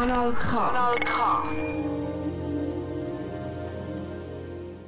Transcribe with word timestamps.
Kanal 0.00 0.32
K. 0.32 0.56
Kanal 0.56 0.94
K. 1.04 1.42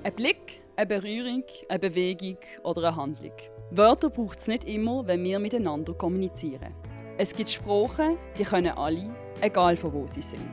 Ein 0.04 0.12
Blick, 0.14 0.62
eine 0.74 0.86
Berührung, 0.86 1.44
eine 1.68 1.78
Bewegung 1.78 2.38
oder 2.62 2.84
eine 2.84 2.96
Handlung. 2.96 3.34
Wörter 3.72 4.08
braucht 4.08 4.38
es 4.38 4.46
nicht 4.46 4.64
immer, 4.64 5.06
wenn 5.06 5.22
wir 5.22 5.38
miteinander 5.38 5.92
kommunizieren. 5.92 6.74
Es 7.18 7.34
gibt 7.34 7.50
Sprachen, 7.50 8.16
die 8.38 8.44
können 8.44 8.74
alle, 8.74 9.14
egal 9.42 9.76
von 9.76 9.92
wo 9.92 10.06
sie 10.06 10.22
sind. 10.22 10.50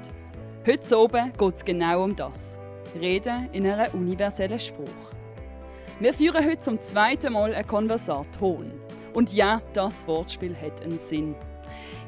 Heute 0.67 0.99
oben 0.99 1.31
geht 1.37 1.55
es 1.55 1.63
genau 1.63 2.03
um 2.03 2.13
das. 2.13 2.59
Reden 2.99 3.47
in 3.53 3.65
einer 3.65 3.93
universellen 3.93 4.59
Spruch. 4.59 5.13
Wir 6.01 6.13
führen 6.13 6.45
heute 6.45 6.59
zum 6.59 6.81
zweiten 6.81 7.31
Mal 7.31 7.55
ein 7.55 7.65
Konversaton. 7.65 8.73
Und 9.13 9.31
ja, 9.31 9.61
das 9.71 10.05
Wortspiel 10.05 10.53
hat 10.53 10.81
einen 10.81 10.99
Sinn. 10.99 11.33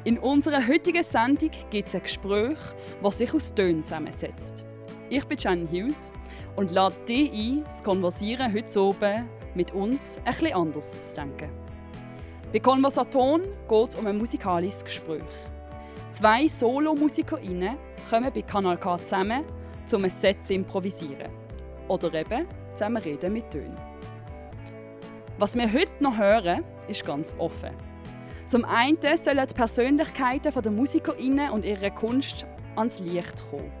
In 0.04 0.18
unserer 0.18 0.66
heutigen 0.66 1.04
Sendung 1.04 1.52
gibt 1.70 1.86
es 1.86 1.94
ein 1.94 2.02
Gespräch, 2.02 2.58
das 3.04 3.18
sich 3.18 3.32
aus 3.32 3.54
Tönen 3.54 3.84
zusammensetzt. 3.84 4.64
Ich 5.08 5.24
bin 5.26 5.38
Jan 5.38 5.68
Hughes 5.70 6.12
und 6.56 6.72
lade 6.72 6.96
dich 7.08 7.30
ein, 7.30 7.62
das 7.62 7.84
Konversieren 7.84 8.52
heute 8.52 8.80
oben 8.80 9.28
mit 9.54 9.70
uns 9.70 10.20
bisschen 10.24 10.54
anders 10.54 11.10
zu 11.10 11.20
denken. 11.20 11.50
Bei 12.52 12.58
Konversaton 12.58 13.42
geht 13.68 13.88
es 13.90 13.94
um 13.94 14.08
ein 14.08 14.18
musikalisches 14.18 14.84
Gespräch. 14.84 15.22
Zwei 16.10 16.48
Solo-MusikerInnen 16.48 17.76
kommen 18.10 18.32
bei 18.34 18.42
Kanal 18.42 18.78
K 18.78 18.98
zusammen, 18.98 19.44
um 19.92 20.02
ein 20.02 20.10
Set 20.10 20.44
zu 20.44 20.54
improvisieren. 20.54 21.30
Oder 21.86 22.12
eben 22.12 22.48
zusammen 22.74 23.00
reden 23.00 23.34
mit 23.34 23.48
Tönen. 23.52 23.78
Was 25.38 25.54
wir 25.54 25.72
heute 25.72 25.92
noch 26.00 26.18
hören, 26.18 26.64
ist 26.88 27.06
ganz 27.06 27.36
offen. 27.38 27.91
Zum 28.52 28.66
einen 28.66 28.98
sollen 29.00 29.46
die 29.48 29.54
Persönlichkeiten 29.54 30.52
der 30.52 30.70
MusikerInnen 30.70 31.52
und 31.52 31.64
ihre 31.64 31.90
Kunst 31.90 32.44
ans 32.76 32.98
Licht 32.98 33.42
kommen. 33.48 33.72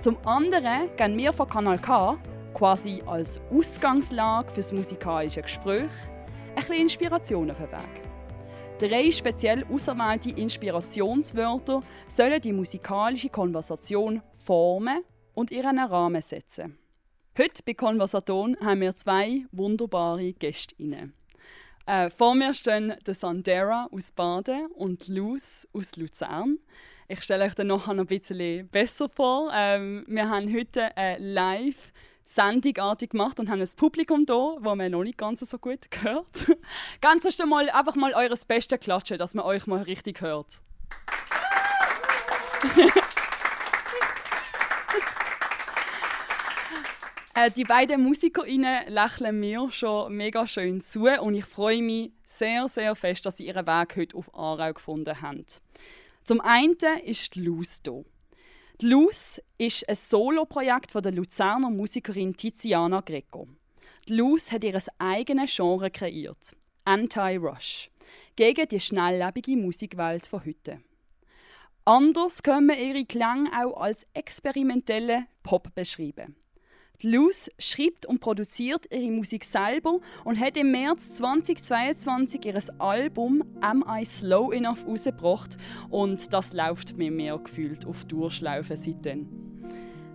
Zum 0.00 0.16
anderen 0.26 0.88
gehen 0.96 1.18
wir 1.18 1.34
von 1.34 1.46
Kanal 1.46 1.78
K, 1.78 2.16
quasi 2.54 3.02
als 3.04 3.38
Ausgangslage 3.52 4.48
für 4.48 4.60
das 4.62 4.72
musikalische 4.72 5.42
Gespräch, 5.42 5.90
ein 6.48 6.54
bisschen 6.54 6.80
Inspiration 6.80 7.50
auf 7.50 7.58
den 7.58 7.70
Weg. 7.70 8.90
Drei 8.90 9.10
speziell 9.10 9.66
auserwählte 9.70 10.30
Inspirationswörter 10.30 11.82
sollen 12.08 12.40
die 12.40 12.54
musikalische 12.54 13.28
Konversation 13.28 14.22
formen 14.38 15.04
und 15.34 15.50
ihren 15.50 15.78
Rahmen 15.78 16.22
setzen. 16.22 16.78
Heute 17.36 17.62
bei 17.62 17.74
Konversaton 17.74 18.56
haben 18.64 18.80
wir 18.80 18.96
zwei 18.96 19.44
wunderbare 19.52 20.32
Gästinnen. 20.32 21.12
Äh, 21.86 22.10
vor 22.10 22.34
mir 22.34 22.52
stehen 22.52 22.94
der 23.06 23.14
Sandera 23.14 23.88
aus 23.92 24.10
Baden 24.10 24.66
und 24.72 25.06
Luz 25.06 25.68
aus 25.72 25.94
Luzern. 25.94 26.58
Ich 27.06 27.22
stelle 27.22 27.44
euch 27.44 27.54
dann 27.54 27.68
noch 27.68 27.86
ein 27.86 28.04
bisschen 28.06 28.66
besser 28.68 29.08
vor. 29.08 29.52
Ähm, 29.54 30.04
wir 30.08 30.28
haben 30.28 30.52
heute 30.52 30.96
eine 30.96 31.18
live 31.18 31.92
Sendungartig 32.24 33.10
gemacht 33.10 33.38
und 33.38 33.48
haben 33.48 33.60
ein 33.60 33.68
Publikum 33.76 34.26
da, 34.26 34.34
wo 34.34 34.74
man 34.74 34.90
noch 34.90 35.04
nicht 35.04 35.16
ganz 35.16 35.38
so 35.48 35.58
gut 35.58 35.88
gehört. 35.92 36.50
ganz 37.00 37.24
erst 37.24 37.40
einmal 37.40 37.70
einfach 37.70 37.94
mal 37.94 38.12
eures 38.14 38.44
Bestes 38.44 38.80
klatschen, 38.80 39.16
dass 39.16 39.34
man 39.34 39.44
euch 39.44 39.68
mal 39.68 39.82
richtig 39.82 40.20
hört. 40.20 40.60
Äh, 47.36 47.50
die 47.50 47.64
beiden 47.64 48.02
MusikerInnen 48.02 48.88
lächeln 48.88 49.38
mir 49.38 49.70
schon 49.70 50.16
mega 50.16 50.46
schön 50.46 50.80
zu 50.80 51.04
und 51.20 51.34
ich 51.34 51.44
freue 51.44 51.82
mich 51.82 52.12
sehr, 52.24 52.66
sehr 52.66 52.96
fest, 52.96 53.26
dass 53.26 53.36
sie 53.36 53.46
ihren 53.46 53.66
Weg 53.66 53.94
heute 53.94 54.16
auf 54.16 54.34
Aarau 54.34 54.72
gefunden 54.72 55.20
haben. 55.20 55.44
Zum 56.24 56.40
einen 56.40 56.78
ist 57.04 57.34
die 57.34 57.42
Luz 57.42 57.82
hier. 57.84 58.06
Die 58.80 58.86
Luz 58.86 59.38
ist 59.58 59.86
ein 59.86 59.96
Soloprojekt 59.96 60.90
von 60.92 61.02
der 61.02 61.12
Luzerner 61.12 61.68
Musikerin 61.68 62.34
Tiziana 62.34 63.02
Greco. 63.02 63.46
Die 64.08 64.14
Luz 64.14 64.50
hat 64.50 64.64
ihr 64.64 64.80
eigenes 64.98 65.54
Genre 65.54 65.90
kreiert, 65.90 66.56
Anti-Rush, 66.84 67.90
gegen 68.34 68.66
die 68.66 68.80
schnelllebige 68.80 69.58
Musikwelt 69.58 70.26
von 70.26 70.42
heute. 70.42 70.80
Anders 71.84 72.42
können 72.42 72.68
wir 72.68 72.78
ihre 72.78 73.04
Klang 73.04 73.46
auch 73.52 73.78
als 73.78 74.06
experimentelle 74.14 75.26
Pop 75.42 75.74
beschreiben. 75.74 76.34
Die 77.02 77.10
Luz 77.10 77.50
schreibt 77.58 78.06
und 78.06 78.20
produziert 78.20 78.86
ihre 78.90 79.10
Musik 79.10 79.44
selber 79.44 79.98
und 80.24 80.40
hat 80.40 80.56
im 80.56 80.70
März 80.70 81.12
2022 81.14 82.46
ihr 82.46 82.58
Album 82.78 83.44
Am 83.60 83.84
I 83.86 84.04
Slow 84.04 84.54
Enough 84.54 84.86
rausgebracht 84.86 85.58
und 85.90 86.32
das 86.32 86.54
läuft 86.54 86.96
mir 86.96 87.10
mehr 87.10 87.38
gefühlt 87.38 87.86
auf 87.86 88.06
Durchlaufen 88.06 88.76
seitdem. 88.76 89.28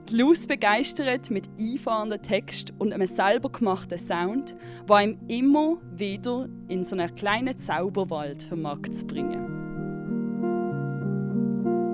Die 0.09 0.17
Luz 0.17 0.47
begeistert 0.47 1.29
mit 1.29 1.47
einfahrenden 1.59 2.21
Text 2.21 2.73
und 2.79 2.93
einem 2.93 3.05
selber 3.05 3.51
gemachten 3.51 3.99
Sound, 3.99 4.55
der 4.89 5.01
ihm 5.01 5.19
immer 5.27 5.77
wieder 5.95 6.49
in 6.67 6.83
so 6.83 6.95
einen 6.95 7.13
kleinen 7.13 7.57
Zauberwald 7.57 8.41
vermag 8.41 8.81
zu 8.91 9.05
bringen. 9.05 9.59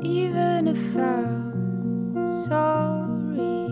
Even 0.02 0.68
if 0.68 0.96
I'm 0.96 2.26
sorry 2.26 3.67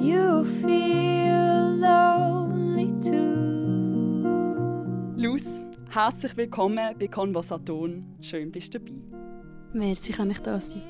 You 0.00 0.44
feel 0.44 1.76
lonely 1.76 2.88
too. 3.00 4.22
Luz, 5.16 5.60
herzlich 5.90 6.36
willkommen 6.36 6.96
bei 6.96 7.08
Konversaton. 7.08 8.06
Schön 8.20 8.52
bist 8.52 8.74
du 8.74 8.78
dabei. 8.78 8.92
Merci, 9.72 10.12
kann 10.12 10.30
ich 10.30 10.38
da 10.38 10.60
sein. 10.60 10.82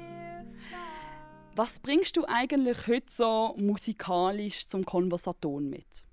Was 1.57 1.81
bringst 1.81 2.19
du 2.19 2.27
eigentlich 2.29 2.87
heute 2.87 3.11
so 3.11 3.55
musikalisch 3.57 4.67
zum 4.67 4.85
Konversaton 4.85 5.71
mit? 5.71 6.05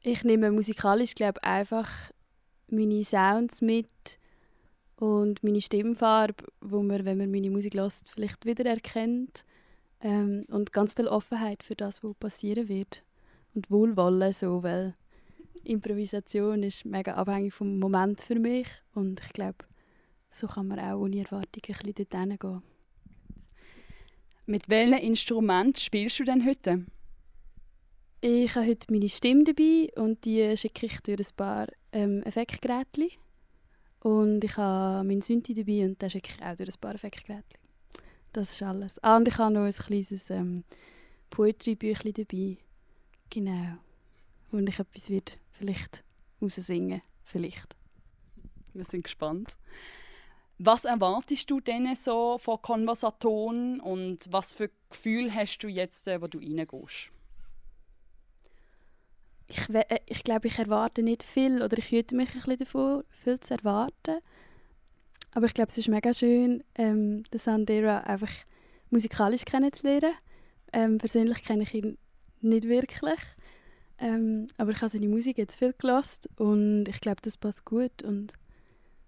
Ich 0.00 0.22
nehme 0.22 0.52
musikalisch 0.52 1.16
glaube 1.16 1.42
einfach 1.42 1.90
meine 2.68 3.02
Sounds 3.02 3.60
mit 3.60 4.20
und 4.94 5.42
meine 5.42 5.60
Stimmfarbe, 5.60 6.44
wo 6.60 6.84
man, 6.84 7.04
wenn 7.04 7.18
man 7.18 7.32
meine 7.32 7.50
Musik 7.50 7.74
lässt, 7.74 8.08
vielleicht 8.08 8.46
wiedererkennt. 8.46 9.44
Ähm, 10.02 10.44
und 10.48 10.72
ganz 10.72 10.94
viel 10.94 11.06
Offenheit 11.06 11.62
für 11.62 11.76
das, 11.76 12.02
was 12.02 12.14
passieren 12.16 12.68
wird. 12.68 13.02
Und 13.54 13.70
Wohlwollen 13.70 14.32
so, 14.32 14.62
weil 14.62 14.94
Improvisation 15.64 16.62
ist 16.62 16.84
mega 16.84 17.14
abhängig 17.14 17.54
vom 17.54 17.78
Moment 17.78 18.20
für 18.20 18.38
mich. 18.38 18.66
Und 18.94 19.20
ich 19.20 19.32
glaube, 19.32 19.64
so 20.30 20.46
kann 20.46 20.66
man 20.66 20.80
auch 20.80 20.98
ohne 20.98 21.20
Erwartung 21.20 21.62
ein 21.68 21.76
bisschen 21.76 21.94
dorthin 21.94 22.38
gehen. 22.38 22.62
Mit 24.46 24.68
welchem 24.68 24.98
Instrument 24.98 25.78
spielst 25.78 26.18
du 26.18 26.24
denn 26.24 26.44
heute? 26.44 26.84
Ich 28.20 28.54
habe 28.54 28.66
heute 28.66 28.92
meine 28.92 29.08
Stimme 29.08 29.44
dabei 29.44 29.88
und 29.96 30.24
die 30.24 30.56
schicke 30.56 30.86
ich 30.86 31.00
durch 31.00 31.20
ein 31.20 31.36
paar 31.36 31.66
ähm, 31.92 32.22
Effektgeräte. 32.24 33.08
Und 34.00 34.42
ich 34.42 34.56
habe 34.56 35.06
meinen 35.06 35.22
Synthi 35.22 35.54
dabei 35.54 35.84
und 35.84 36.02
den 36.02 36.10
schicke 36.10 36.32
ich 36.36 36.42
auch 36.44 36.56
durch 36.56 36.70
ein 36.70 36.80
paar 36.80 36.94
Effektgeräte. 36.94 37.61
Das 38.32 38.52
ist 38.52 38.62
alles. 38.62 39.02
Ah, 39.02 39.16
und 39.16 39.28
ich 39.28 39.36
habe 39.38 39.52
noch 39.52 39.64
ein 39.64 39.72
kleines 39.72 40.30
ähm, 40.30 40.64
Poetry-Büchlein 41.30 42.14
dabei. 42.14 42.56
Genau. 43.30 43.76
Und 44.50 44.68
ich 44.68 44.78
etwas 44.78 45.10
wird 45.10 45.38
vielleicht 45.52 46.02
raussingen. 46.40 47.02
Vielleicht. 47.24 47.76
Wir 48.74 48.84
sind 48.84 49.04
gespannt. 49.04 49.56
Was 50.58 50.84
erwartest 50.84 51.50
du 51.50 51.60
denn 51.60 51.94
so 51.94 52.38
von 52.38 52.62
Konversaton 52.62 53.80
und 53.80 54.30
was 54.30 54.52
für 54.52 54.70
Gefühl 54.90 55.34
hast 55.34 55.58
du 55.58 55.68
jetzt, 55.68 56.06
äh, 56.08 56.20
wo 56.20 56.26
du 56.26 56.38
reingehst? 56.38 57.10
Ich, 59.48 59.68
äh, 59.68 59.98
ich 60.06 60.24
glaube, 60.24 60.48
ich 60.48 60.58
erwarte 60.58 61.02
nicht 61.02 61.22
viel 61.22 61.62
oder 61.62 61.76
ich 61.78 61.90
hüte 61.90 62.14
mich 62.14 62.28
ein 62.28 62.34
bisschen 62.34 62.58
davor, 62.58 63.04
viel 63.10 63.40
zu 63.40 63.54
erwarten. 63.54 64.20
Aber 65.34 65.46
ich 65.46 65.54
glaube, 65.54 65.70
es 65.70 65.78
ist 65.78 65.88
mega 65.88 66.12
schön, 66.12 66.62
ähm, 66.74 67.24
den 67.24 67.38
Sandera 67.38 67.98
einfach 68.00 68.30
musikalisch 68.90 69.44
kennenzulernen. 69.44 70.12
Ähm, 70.72 70.98
persönlich 70.98 71.42
kenne 71.42 71.62
ich 71.62 71.74
ihn 71.74 71.98
nicht 72.40 72.68
wirklich. 72.68 73.18
Ähm, 73.98 74.46
aber 74.58 74.72
ich 74.72 74.78
habe 74.78 74.88
seine 74.88 75.08
Musik 75.08 75.38
jetzt 75.38 75.56
viel 75.56 75.74
gelost 75.78 76.28
und 76.36 76.86
ich 76.88 77.00
glaube, 77.00 77.22
das 77.22 77.36
passt 77.36 77.64
gut. 77.64 78.02
Und 78.02 78.34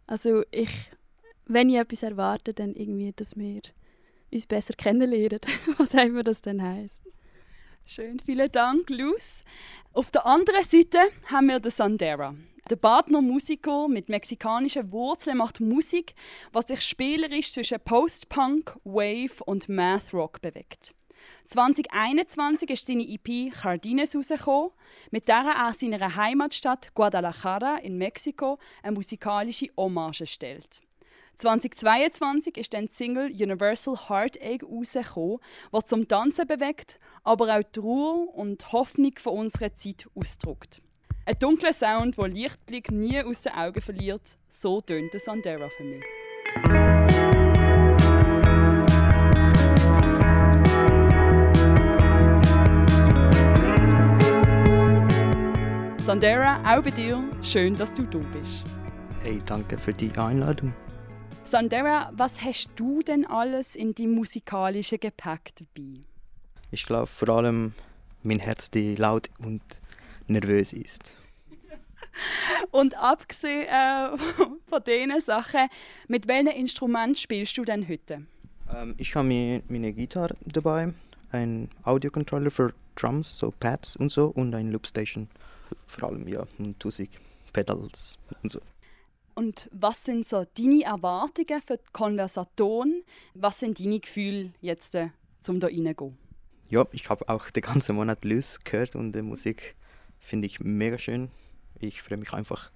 also 0.06 0.42
ich, 0.50 0.70
wenn 1.46 1.68
ich 1.68 1.76
etwas 1.76 2.02
erwarte, 2.02 2.54
dann 2.54 2.74
irgendwie, 2.74 3.12
dass 3.12 3.36
wir 3.36 3.60
uns 4.32 4.46
besser 4.46 4.74
kennenlernen, 4.74 5.40
was 5.78 5.94
immer 5.94 6.22
das 6.22 6.40
dann 6.40 6.62
heisst. 6.62 7.02
Schön, 7.84 8.18
vielen 8.20 8.50
Dank, 8.50 8.88
Luz. 8.88 9.44
Auf 9.92 10.10
der 10.10 10.24
anderen 10.24 10.64
Seite 10.64 10.98
haben 11.26 11.48
wir 11.48 11.60
den 11.60 11.70
Sandera. 11.70 12.34
Der 12.70 12.76
Badner 12.76 13.20
Musiker 13.20 13.88
mit 13.88 14.08
mexikanischen 14.08 14.90
Wurzeln 14.90 15.36
macht 15.36 15.60
Musik, 15.60 16.14
was 16.50 16.64
sich 16.66 16.80
spielerisch 16.80 17.52
zwischen 17.52 17.78
Post-Punk, 17.78 18.78
Wave 18.84 19.44
und 19.44 19.68
Math 19.68 20.14
Rock 20.14 20.40
bewegt. 20.40 20.94
2021 21.44 22.70
ist 22.70 22.86
seine 22.86 23.06
EP 23.06 23.52
Jardines 23.62 24.16
rausgekommen, 24.16 24.70
mit 25.10 25.28
der 25.28 25.44
er 25.44 25.74
seiner 25.74 26.16
Heimatstadt 26.16 26.94
Guadalajara 26.94 27.76
in 27.82 27.98
Mexiko 27.98 28.58
eine 28.82 28.92
musikalische 28.92 29.68
Hommage 29.76 30.26
stellt. 30.26 30.80
2022 31.36 32.56
ist 32.56 32.72
dann 32.72 32.86
die 32.86 32.94
Single 32.94 33.26
Universal 33.26 34.08
Heartache 34.08 34.64
rausgekommen, 34.64 35.38
die 35.70 35.84
zum 35.84 36.08
Tanzen 36.08 36.46
bewegt, 36.46 36.98
aber 37.24 37.58
auch 37.58 37.62
die 37.62 37.80
Ruhe 37.80 38.26
und 38.30 38.72
Hoffnung 38.72 39.12
von 39.18 39.38
unserer 39.38 39.76
Zeit 39.76 40.06
ausdrückt. 40.14 40.80
Ein 41.26 41.38
dunkler 41.38 41.72
Sound, 41.72 42.18
der 42.18 42.28
Lichtblick 42.28 42.90
nie 42.90 43.18
aus 43.22 43.40
den 43.40 43.54
Augen 43.54 43.80
verliert, 43.80 44.36
so 44.46 44.82
tönt 44.82 45.18
Sandera 45.18 45.70
für 45.70 45.82
mich. 45.82 46.04
Sandera, 55.96 56.60
auch 56.60 56.82
bei 56.82 56.90
dir, 56.90 57.24
schön, 57.40 57.74
dass 57.74 57.94
du 57.94 58.02
da 58.02 58.18
bist. 58.18 58.62
Hey, 59.22 59.40
danke 59.46 59.78
für 59.78 59.94
die 59.94 60.12
Einladung. 60.18 60.74
Sandera, 61.44 62.12
was 62.14 62.42
hast 62.42 62.68
du 62.76 63.00
denn 63.00 63.26
alles 63.26 63.76
in 63.76 63.94
deinem 63.94 64.14
musikalischen 64.14 65.00
Gepäck 65.00 65.54
dabei? 65.56 66.00
Ich 66.70 66.84
glaube 66.84 67.06
vor 67.06 67.30
allem 67.30 67.72
mein 68.22 68.40
Herz, 68.40 68.70
die 68.70 68.94
laut 68.96 69.30
und 69.38 69.62
nervös 70.26 70.72
ist. 70.72 71.14
und 72.70 72.96
abgesehen 72.96 73.66
äh, 73.68 74.16
von 74.66 74.82
diesen 74.86 75.20
Sachen, 75.20 75.68
mit 76.08 76.28
welchem 76.28 76.48
Instrument 76.48 77.18
spielst 77.18 77.56
du 77.56 77.64
denn 77.64 77.88
heute? 77.88 78.26
Ähm, 78.72 78.94
ich 78.98 79.14
habe 79.14 79.28
mir 79.28 79.62
meine 79.68 79.92
Gitarre 79.92 80.36
dabei, 80.44 80.92
ein 81.30 81.70
Audiocontroller 81.82 82.50
für 82.50 82.72
Drums, 82.94 83.38
so 83.38 83.52
Pads 83.58 83.96
und 83.96 84.12
so 84.12 84.26
und 84.26 84.54
ein 84.54 84.70
Loopstation 84.70 85.28
vor 85.86 86.08
allem 86.08 86.28
ja 86.28 86.46
und 86.58 86.82
Musik, 86.84 87.10
Pedals 87.52 88.18
und 88.42 88.50
so. 88.50 88.60
Und 89.34 89.68
was 89.72 90.04
sind 90.04 90.26
so 90.26 90.44
deine 90.56 90.84
Erwartungen 90.84 91.60
für 91.66 91.76
die 91.76 91.92
Konversation? 91.92 93.02
Was 93.34 93.58
sind 93.58 93.80
deine 93.80 93.98
Gefühle 93.98 94.52
jetzt, 94.60 94.94
äh, 94.94 95.08
um 95.48 95.58
da 95.58 95.66
reingehen? 95.66 96.16
Ja, 96.70 96.86
ich 96.92 97.10
habe 97.10 97.28
auch 97.28 97.50
den 97.50 97.62
ganzen 97.62 97.96
Monat 97.96 98.24
Luz 98.24 98.60
gehört 98.62 98.94
und 98.94 99.12
die 99.12 99.22
Musik 99.22 99.74
finde 100.24 100.46
ich 100.46 100.60
mega 100.60 100.98
schön. 100.98 101.30
Ich 101.80 102.02
freue 102.02 102.18
mich 102.18 102.32
einfach, 102.32 102.70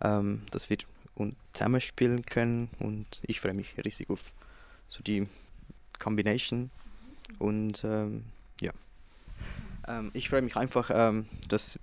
ähm, 0.00 0.42
dass 0.50 0.70
wir 0.70 0.78
zusammen 1.52 1.80
spielen 1.80 2.24
können 2.24 2.70
und 2.78 3.06
ich 3.22 3.40
freue 3.40 3.54
mich 3.54 3.74
riesig 3.84 4.08
auf 4.10 4.32
so 4.88 5.02
die 5.02 5.26
Combination 5.98 6.70
und 7.38 7.84
ähm, 7.84 8.24
ja. 8.60 8.72
Ähm, 9.86 10.10
ich 10.14 10.28
freue 10.28 10.42
mich 10.42 10.56
einfach, 10.56 10.90
ähm, 10.92 11.26
dass 11.48 11.78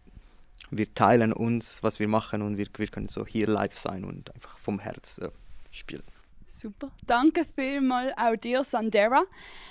wir 0.71 0.91
teilen 0.93 1.33
uns, 1.33 1.83
was 1.83 1.99
wir 1.99 2.07
machen 2.07 2.41
und 2.41 2.57
wir, 2.57 2.67
wir 2.77 2.87
können 2.87 3.07
so 3.07 3.25
hier 3.25 3.47
live 3.47 3.77
sein 3.77 4.03
und 4.03 4.33
einfach 4.33 4.57
vom 4.59 4.79
Herz 4.79 5.19
äh, 5.19 5.29
spielen. 5.71 6.03
Super. 6.47 6.89
Danke 7.05 7.45
vielmals 7.55 8.13
auch 8.17 8.35
dir, 8.37 8.63
Sandera. 8.63 9.23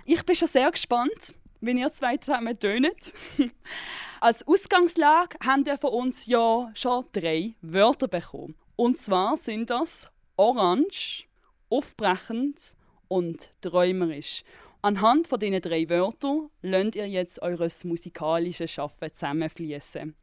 Ich 0.05 0.23
bin 0.25 0.37
schon 0.37 0.49
sehr 0.49 0.71
gespannt, 0.71 1.35
wie 1.65 1.79
ihr 1.79 1.93
zwei 1.93 2.17
zusammen 2.17 2.59
tönet. 2.59 3.15
Als 4.21 4.47
Ausgangslage 4.47 5.37
haben 5.45 5.67
wir 5.67 5.79
von 5.79 5.91
uns 5.91 6.27
ja 6.27 6.71
schon 6.75 7.05
drei 7.13 7.55
Wörter 7.63 8.09
bekommen. 8.09 8.55
Und 8.77 8.99
zwar 8.99 9.37
sind 9.37 9.71
das 9.71 10.09
orange, 10.37 11.27
aufbrechend 11.69 12.75
und 13.09 13.51
träumerisch. 13.61 14.43
Anhand 14.83 15.29
von 15.29 15.39
diesen 15.39 15.61
drei 15.61 15.89
Wörtern 15.89 16.51
lernt 16.63 16.97
ihr 16.97 17.09
jetzt 17.09 17.41
eures 17.41 17.85
musikalisches 17.85 18.71
Schaffen 18.71 19.13
zusammenfließen. 19.13 20.15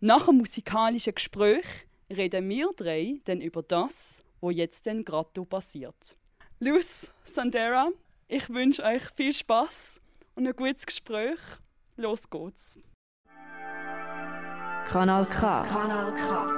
Nach 0.00 0.26
dem 0.26 0.38
musikalischen 0.38 1.14
Gespräch 1.14 1.64
reden 2.10 2.48
wir 2.48 2.70
drei 2.76 3.20
dann 3.24 3.40
über 3.40 3.62
das, 3.62 4.24
was 4.40 4.54
jetzt 4.54 4.86
denn 4.86 5.04
gerade 5.04 5.44
passiert. 5.44 6.16
Luz, 6.60 7.12
Sandera, 7.24 7.90
ich 8.26 8.48
wünsche 8.50 8.82
euch 8.82 9.02
viel 9.16 9.32
Spaß 9.32 10.00
und 10.38 10.46
ein 10.46 10.54
gutes 10.54 10.86
Gespräch. 10.86 11.40
Los 11.96 12.30
geht's. 12.30 12.78
Kanal 14.86 15.26
K. 15.26 15.64
Kanal 15.64 16.14
K. 16.14 16.57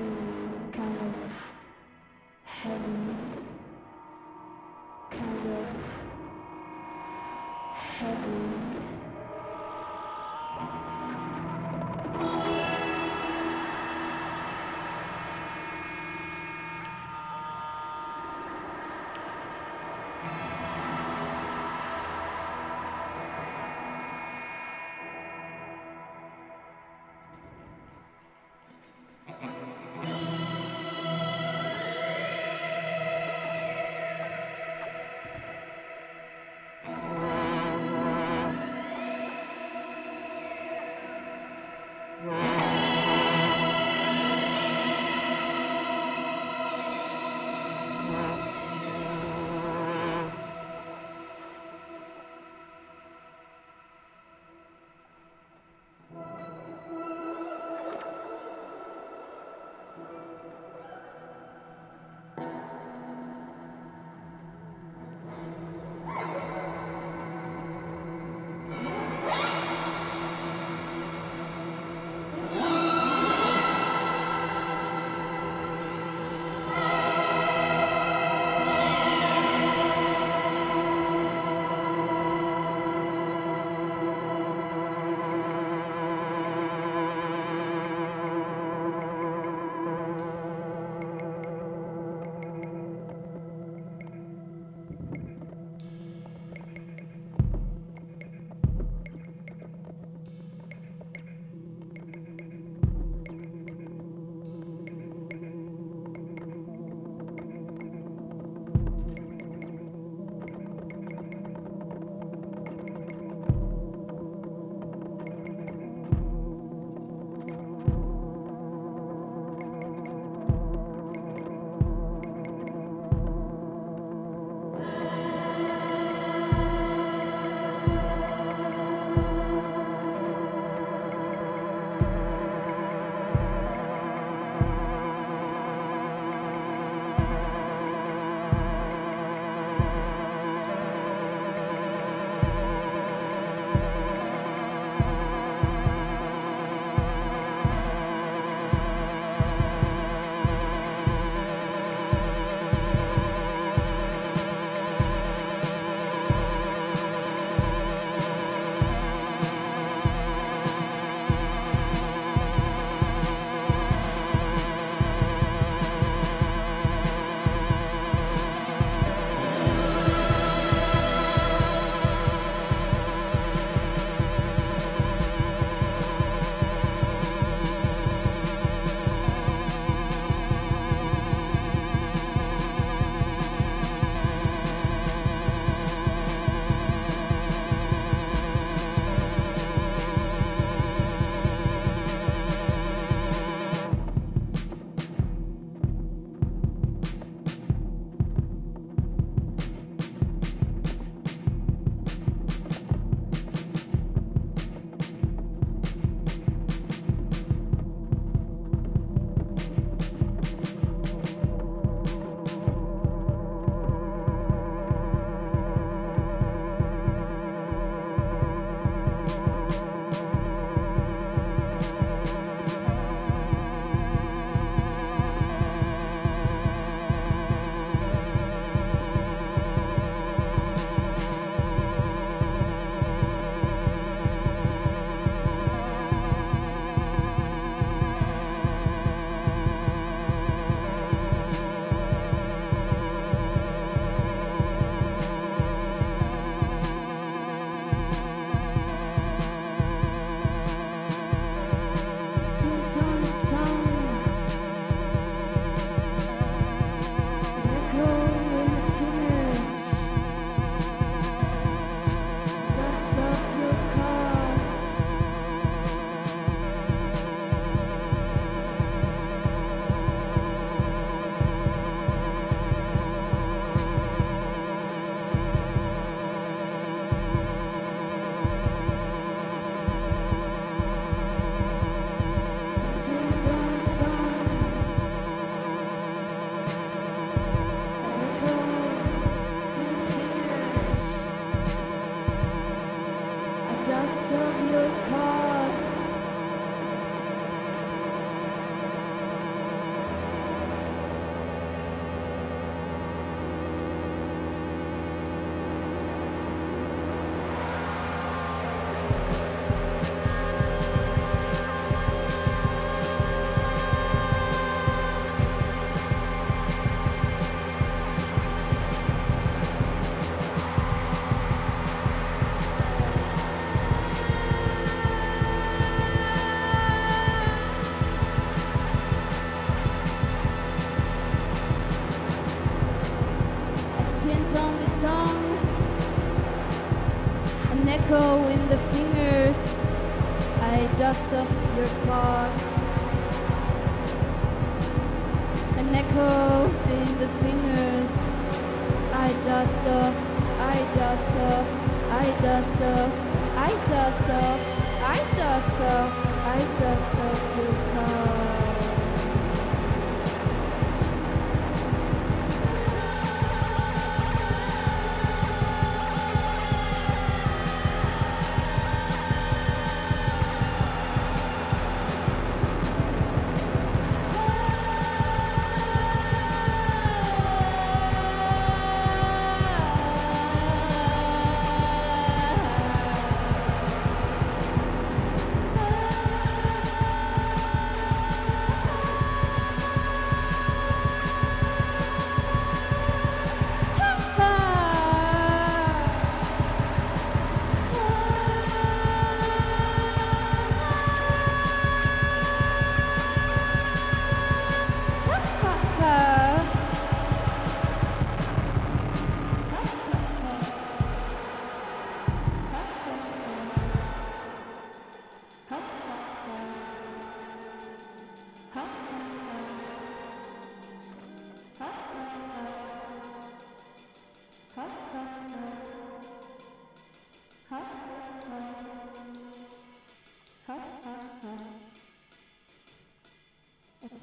I'm 0.00 0.47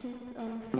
sit 0.05 0.37
on 0.37 0.74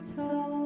told. 0.00 0.59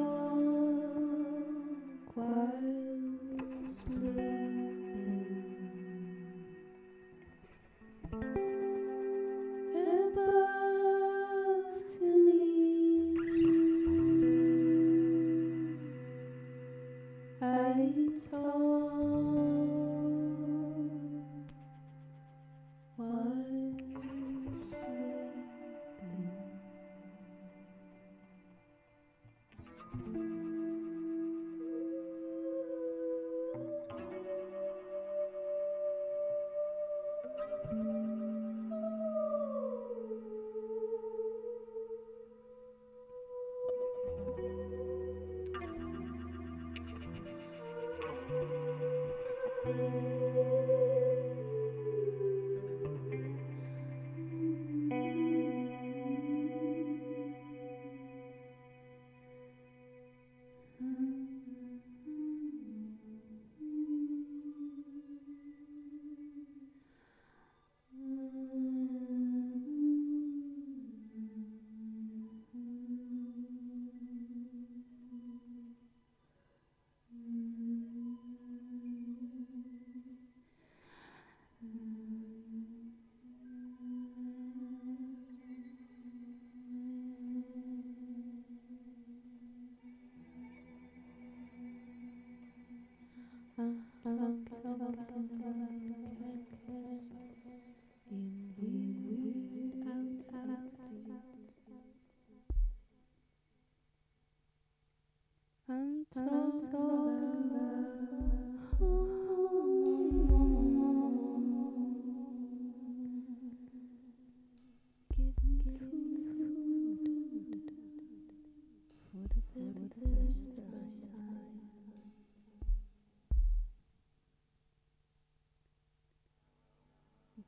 sometimes. 94.02 94.63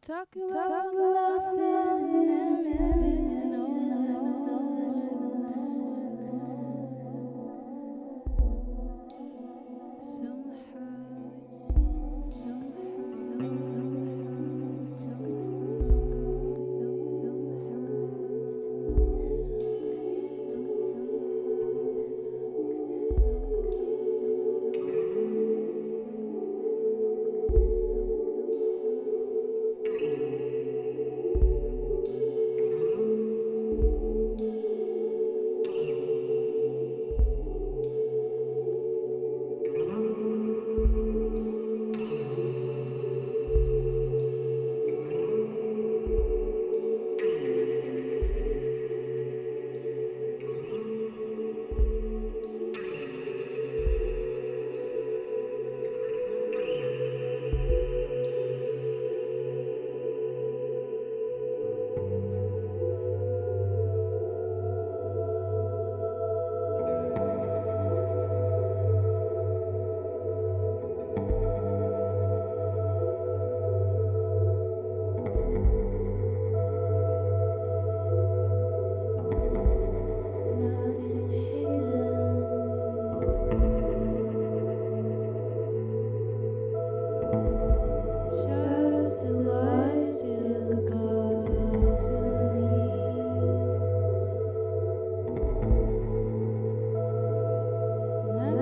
talking 0.07 0.43
about, 0.51 0.69
Talk 0.69 0.93
about 0.93 1.57
nothing 1.57 2.31
and 2.31 2.31
everything. 2.31 3.16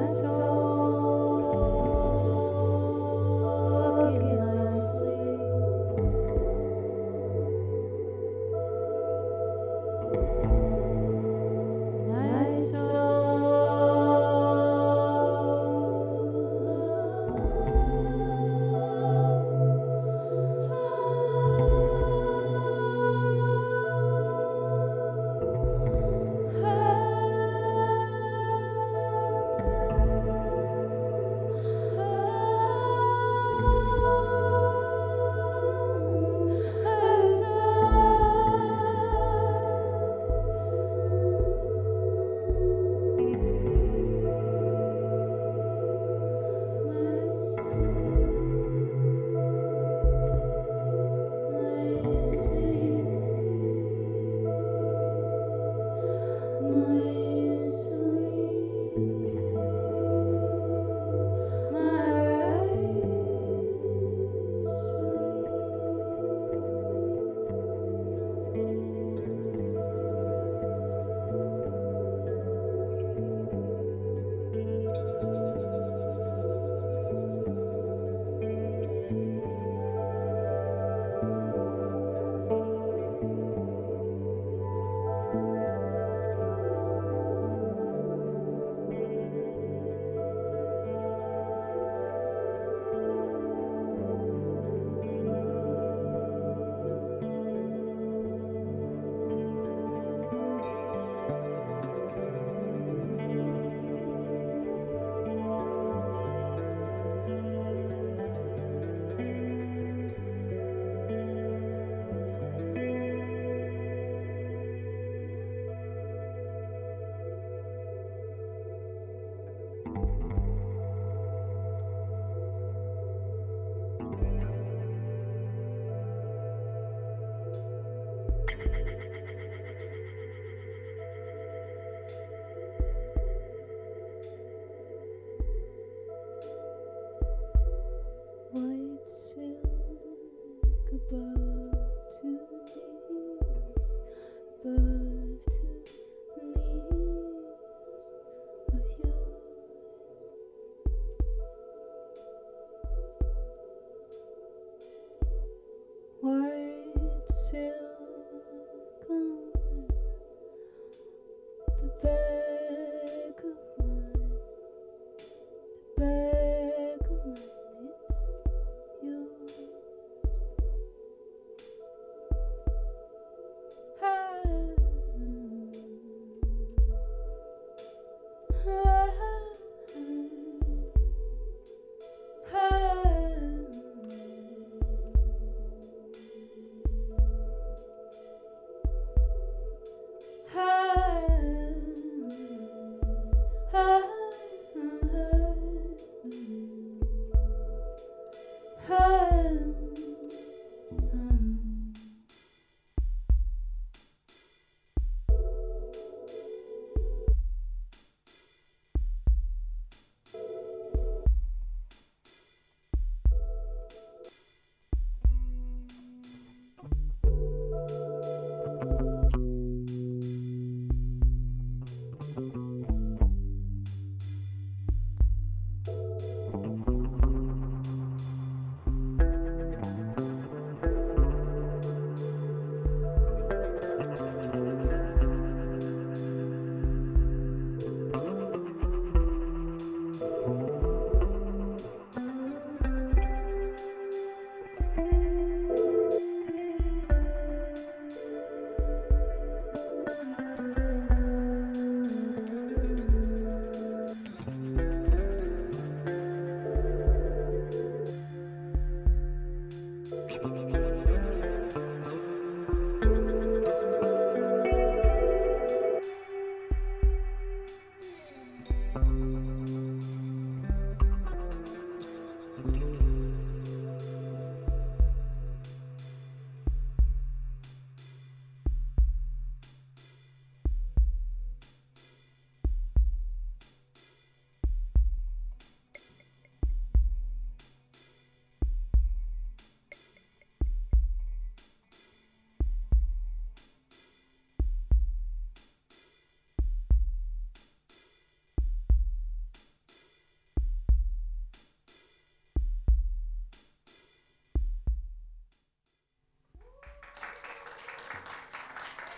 soul. 0.09 0.44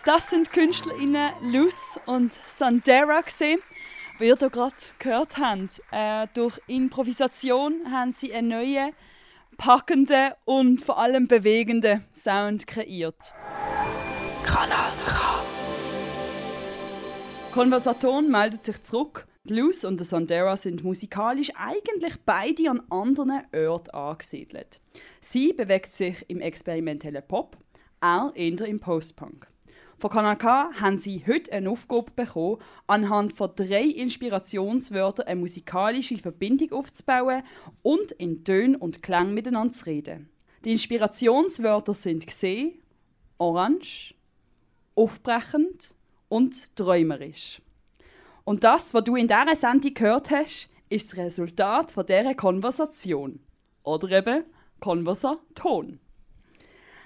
Das 0.06 0.30
sind 0.30 0.46
die 0.46 0.60
KünstlerInnen 0.60 1.32
Luz 1.50 1.98
und 2.06 2.32
Sandera 2.32 3.22
gesehen. 3.22 3.58
Wie 4.20 4.28
ihr 4.28 4.36
hier 4.36 4.50
gerade 4.50 4.76
gehört 5.00 5.36
habt, 5.36 5.82
äh, 5.90 6.28
durch 6.32 6.60
Improvisation 6.68 7.90
haben 7.90 8.12
sie 8.12 8.32
einen 8.32 8.46
neuen, 8.46 8.92
packenden 9.56 10.34
und 10.44 10.84
vor 10.84 10.98
allem 10.98 11.26
bewegenden 11.26 12.04
Sound 12.12 12.68
kreiert. 12.68 13.34
Kanal 14.44 14.92
K. 15.08 15.42
Konversaton 17.52 18.30
meldet 18.30 18.64
sich 18.64 18.80
zurück. 18.84 19.26
Luz 19.42 19.82
und 19.82 19.98
der 19.98 20.06
Sandera 20.06 20.56
sind 20.56 20.84
musikalisch 20.84 21.50
eigentlich 21.56 22.14
beide 22.24 22.70
an 22.70 22.80
anderen 22.90 23.42
Orten 23.52 23.90
angesiedelt. 23.90 24.80
Sie 25.20 25.52
bewegt 25.52 25.90
sich 25.90 26.24
im 26.28 26.40
experimentellen 26.40 27.26
Pop, 27.26 27.56
er 28.00 28.30
eher 28.36 28.60
im 28.60 28.78
Postpunk. 28.78 29.48
Von 29.98 30.10
Kanal 30.10 30.36
K 30.36 30.70
haben 30.78 30.98
sie 30.98 31.24
heute 31.26 31.50
eine 31.52 31.70
Aufgabe 31.70 32.10
bekommen, 32.14 32.58
anhand 32.86 33.34
von 33.34 33.52
drei 33.56 33.84
Inspirationswörtern 33.84 35.26
eine 35.26 35.40
musikalische 35.40 36.18
Verbindung 36.18 36.72
aufzubauen 36.72 37.42
und 37.80 38.12
in 38.12 38.44
Tönen 38.44 38.76
und 38.76 39.02
Klang 39.02 39.32
miteinander 39.32 39.72
zu 39.72 39.86
reden. 39.86 40.28
Die 40.66 40.72
Inspirationswörter 40.72 41.94
sind 41.94 42.26
gesehen, 42.26 42.74
orange, 43.38 44.14
aufbrechend 44.94 45.94
und 46.28 46.76
träumerisch. 46.76 47.62
Und 48.44 48.64
das, 48.64 48.92
was 48.92 49.04
du 49.04 49.16
in 49.16 49.28
dieser 49.28 49.56
Sendung 49.56 49.94
gehört 49.94 50.30
hast, 50.30 50.68
ist 50.90 51.10
das 51.10 51.18
Resultat 51.18 51.94
dieser 52.06 52.34
Konversation. 52.34 53.40
Oder 53.82 54.10
eben 54.10 54.44
Konversaton. 54.78 56.00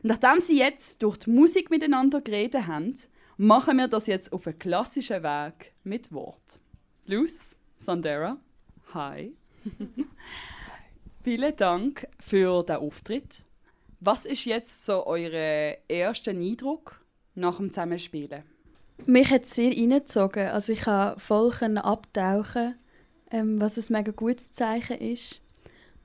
Nachdem 0.03 0.41
sie 0.41 0.59
jetzt 0.59 1.03
durch 1.03 1.19
die 1.19 1.31
Musik 1.31 1.71
miteinander 1.71 2.21
geredet 2.21 2.67
haben, 2.67 2.95
machen 3.37 3.77
wir 3.77 3.89
das 3.89 4.07
jetzt 4.07 4.33
auf 4.33 4.47
einen 4.47 4.59
klassischen 4.59 5.23
Weg 5.23 5.73
mit 5.85 6.13
Wort. 6.13 6.61
Luz, 7.07 7.57
Sandera, 7.77 8.39
hi. 8.95 9.35
Vielen 11.23 11.57
Dank 11.57 12.07
für 12.19 12.63
den 12.63 12.77
Auftritt. 12.77 13.43
Was 14.01 14.25
ist 14.25 14.47
jetzt 14.47 14.87
so 14.87 15.07
euer 15.07 15.77
erster 15.87 16.31
Eindruck 16.31 17.05
nach 17.35 17.59
dem 17.59 17.71
Zusammenspielen? 17.71 18.43
Mich 19.07 19.31
hat 19.31 19.45
es 19.45 19.55
sehr 19.55 19.71
reingezogen. 19.71 20.49
Also 20.49 20.73
ich 20.73 20.83
konnte 20.83 21.21
voll 21.21 21.53
abtauchen, 21.77 22.79
ähm, 23.31 23.61
was 23.61 23.77
ein 23.77 23.93
mega 23.93 24.13
gutes 24.13 24.53
Zeichen 24.53 24.99
ist. 24.99 25.43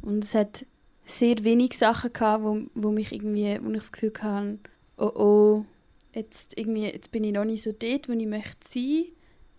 Und 0.02 0.24
es 0.24 0.36
hat 0.36 0.66
sehr 1.06 1.44
wenig 1.44 1.78
Sachen 1.78 2.12
gehabt, 2.12 2.44
wo, 2.44 2.62
wo 2.74 2.92
mich 2.92 3.12
irgendwie, 3.12 3.60
wo 3.62 3.70
ich 3.70 3.78
das 3.78 3.92
Gefühl 3.92 4.14
hatte, 4.22 4.60
oh 4.98 5.12
oh, 5.16 5.66
jetzt, 6.14 6.58
irgendwie, 6.58 6.86
jetzt 6.86 7.12
bin 7.12 7.24
ich 7.24 7.34
noch 7.34 7.46
nicht 7.46 7.64
so 7.64 7.72
dort, 7.72 8.10
wo 8.10 8.14
ich 8.14 8.26
möchte 8.26 8.68
sein. 8.68 9.06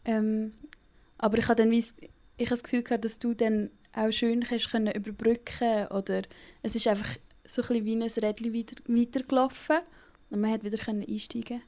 Ähm, 0.05 0.53
aber 1.18 1.38
ich 1.38 1.49
habe 1.49 1.62
dann 1.62 1.72
ich 1.72 1.92
habe 2.38 2.51
das 2.51 2.62
Gefühl 2.62 2.82
gehabt, 2.82 3.05
dass 3.05 3.18
du 3.18 3.34
dann 3.34 3.70
auch 3.92 4.11
schön 4.11 4.42
kannst 4.42 4.70
können 4.70 4.92
überbrücken 4.92 5.86
oder 5.88 6.22
es 6.62 6.76
ist 6.76 6.86
einfach 6.86 7.16
so 7.44 7.62
ein 7.62 7.84
wie 7.84 7.94
ein 7.94 8.03
Rädchen 8.03 8.55
weiter, 8.55 8.76
weitergelaufen 8.86 9.78
und 10.30 10.40
man 10.40 10.51
hat 10.51 10.64
wieder 10.64 10.78
können 10.78 11.05
einsteigen. 11.09 11.62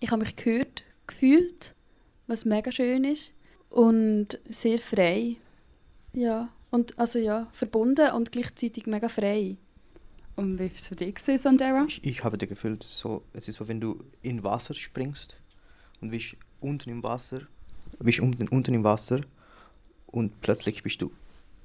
Ich 0.00 0.10
habe 0.10 0.22
mich 0.22 0.36
gehört, 0.36 0.84
gefühlt, 1.06 1.74
was 2.26 2.44
mega 2.44 2.72
schön 2.72 3.04
ist 3.04 3.32
und 3.70 4.38
sehr 4.48 4.78
frei. 4.78 5.36
Ja. 6.12 6.48
Und 6.70 6.98
also 6.98 7.18
ja, 7.18 7.48
verbunden 7.52 8.10
und 8.12 8.32
gleichzeitig 8.32 8.86
mega 8.86 9.08
frei. 9.08 9.56
Und 10.36 10.58
wie 10.58 10.64
war 10.64 10.70
es 10.74 10.88
für 10.88 10.96
dich, 10.96 11.18
Sandera? 11.18 11.84
Ich, 11.88 12.04
ich 12.04 12.24
habe 12.24 12.38
das 12.38 12.48
Gefühl, 12.48 12.78
so, 12.82 13.24
es 13.32 13.48
ist 13.48 13.56
so, 13.56 13.66
wenn 13.66 13.80
du 13.80 14.04
in 14.22 14.44
Wasser 14.44 14.74
springst 14.74 15.36
und 16.00 16.10
bist 16.10 16.36
unten 16.60 16.90
im 16.90 17.02
Wasser, 17.02 17.40
bist 17.98 18.20
unten, 18.20 18.46
unten 18.48 18.74
im 18.74 18.84
Wasser 18.84 19.22
und 20.06 20.40
plötzlich 20.40 20.82
bist 20.82 21.02
du 21.02 21.10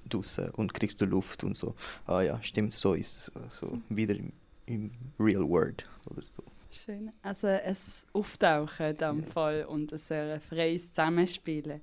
draußen 0.10 0.50
und 0.52 0.74
kriegst 0.74 1.00
du 1.02 1.06
Luft 1.06 1.44
und 1.44 1.56
so. 1.56 1.76
Ah 2.08 2.22
ja, 2.22 2.42
stimmt, 2.42 2.74
so 2.74 2.94
ist 2.94 3.32
es 3.36 3.58
so 3.58 3.80
wieder 3.90 4.16
im, 4.16 4.34
im 4.66 4.92
Real 5.20 5.48
World 5.48 5.88
oder 6.06 6.22
so. 6.22 6.44
Schön. 6.86 7.12
Also 7.22 7.48
ein 7.48 7.76
Auftauchen 8.14 8.88
in 8.88 8.98
diesem 8.98 9.20
ja. 9.22 9.28
Fall 9.28 9.66
und 9.66 9.94
ein 9.94 10.00
sehr 10.00 10.42
freies 10.42 10.90
Zusammenspielen. 10.90 11.82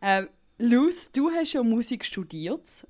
Äh, 0.00 0.26
Luz, 0.62 1.10
du 1.10 1.30
hast 1.30 1.54
ja 1.54 1.62
Musik 1.62 2.04
studiert. 2.04 2.86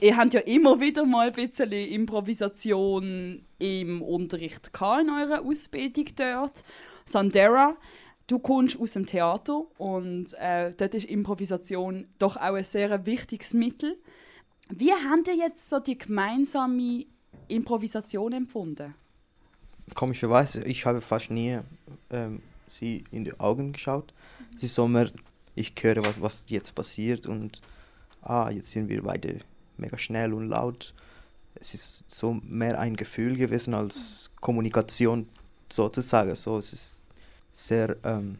Ihr 0.00 0.16
habt 0.16 0.32
ja 0.32 0.40
immer 0.40 0.80
wieder 0.80 1.04
mal 1.04 1.26
ein 1.26 1.34
bisschen 1.34 1.70
Improvisation 1.70 3.44
im 3.58 4.00
Unterricht 4.00 4.70
in 4.74 5.10
eurer 5.10 5.42
Ausbildung 5.44 6.06
dort. 6.16 6.64
Sandera, 7.04 7.76
du 8.28 8.38
kommst 8.38 8.80
aus 8.80 8.94
dem 8.94 9.04
Theater 9.04 9.62
und 9.76 10.32
äh, 10.38 10.72
dort 10.74 10.94
ist 10.94 11.04
Improvisation 11.04 12.06
doch 12.18 12.38
auch 12.38 12.54
ein 12.54 12.64
sehr 12.64 13.04
wichtiges 13.04 13.52
Mittel. 13.52 13.98
Wie 14.70 14.92
habt 14.92 15.28
ihr 15.28 15.36
jetzt 15.36 15.68
so 15.68 15.80
die 15.80 15.98
gemeinsame 15.98 17.04
Improvisation 17.48 18.32
empfunden? 18.32 18.94
Komischerweise, 19.94 20.64
ich 20.64 20.86
habe 20.86 21.02
fast 21.02 21.30
nie 21.30 21.58
ähm, 22.08 22.40
sie 22.66 23.04
in 23.10 23.24
die 23.24 23.38
Augen 23.38 23.74
geschaut. 23.74 24.14
Sie 24.56 24.64
ist 24.64 24.74
so 24.74 24.88
mehr 24.88 25.10
ich 25.54 25.74
höre, 25.80 26.04
was, 26.04 26.20
was 26.20 26.44
jetzt 26.48 26.74
passiert 26.74 27.26
und 27.26 27.60
ah, 28.22 28.50
jetzt 28.50 28.70
sind 28.70 28.88
wir 28.88 29.02
beide 29.02 29.40
mega 29.76 29.98
schnell 29.98 30.32
und 30.32 30.48
laut. 30.48 30.94
Es 31.54 31.74
ist 31.74 32.04
so 32.08 32.40
mehr 32.44 32.78
ein 32.78 32.96
Gefühl 32.96 33.36
gewesen 33.36 33.74
als 33.74 34.30
Kommunikation 34.40 35.28
sozusagen. 35.70 36.34
So, 36.34 36.58
es 36.58 36.72
ist 36.72 37.02
sehr 37.52 37.96
ähm, 38.04 38.38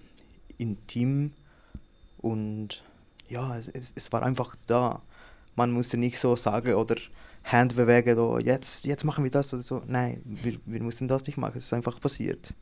intim 0.58 1.32
und 2.18 2.82
ja, 3.28 3.56
es, 3.56 3.68
es, 3.68 3.92
es, 3.94 4.12
war 4.12 4.22
einfach 4.22 4.56
da. 4.66 5.02
Man 5.54 5.70
musste 5.70 5.96
nicht 5.96 6.18
so 6.18 6.36
sagen 6.36 6.74
oder 6.74 6.96
Hand 7.44 7.76
bewegen, 7.76 8.18
oder 8.18 8.40
jetzt, 8.40 8.84
jetzt 8.84 9.04
machen 9.04 9.24
wir 9.24 9.30
das 9.30 9.52
oder 9.52 9.62
so. 9.62 9.82
Nein, 9.86 10.22
wir, 10.24 10.58
wir 10.64 10.82
mussten 10.82 11.08
das 11.08 11.26
nicht 11.26 11.36
machen, 11.36 11.58
es 11.58 11.66
ist 11.66 11.72
einfach 11.72 12.00
passiert. 12.00 12.54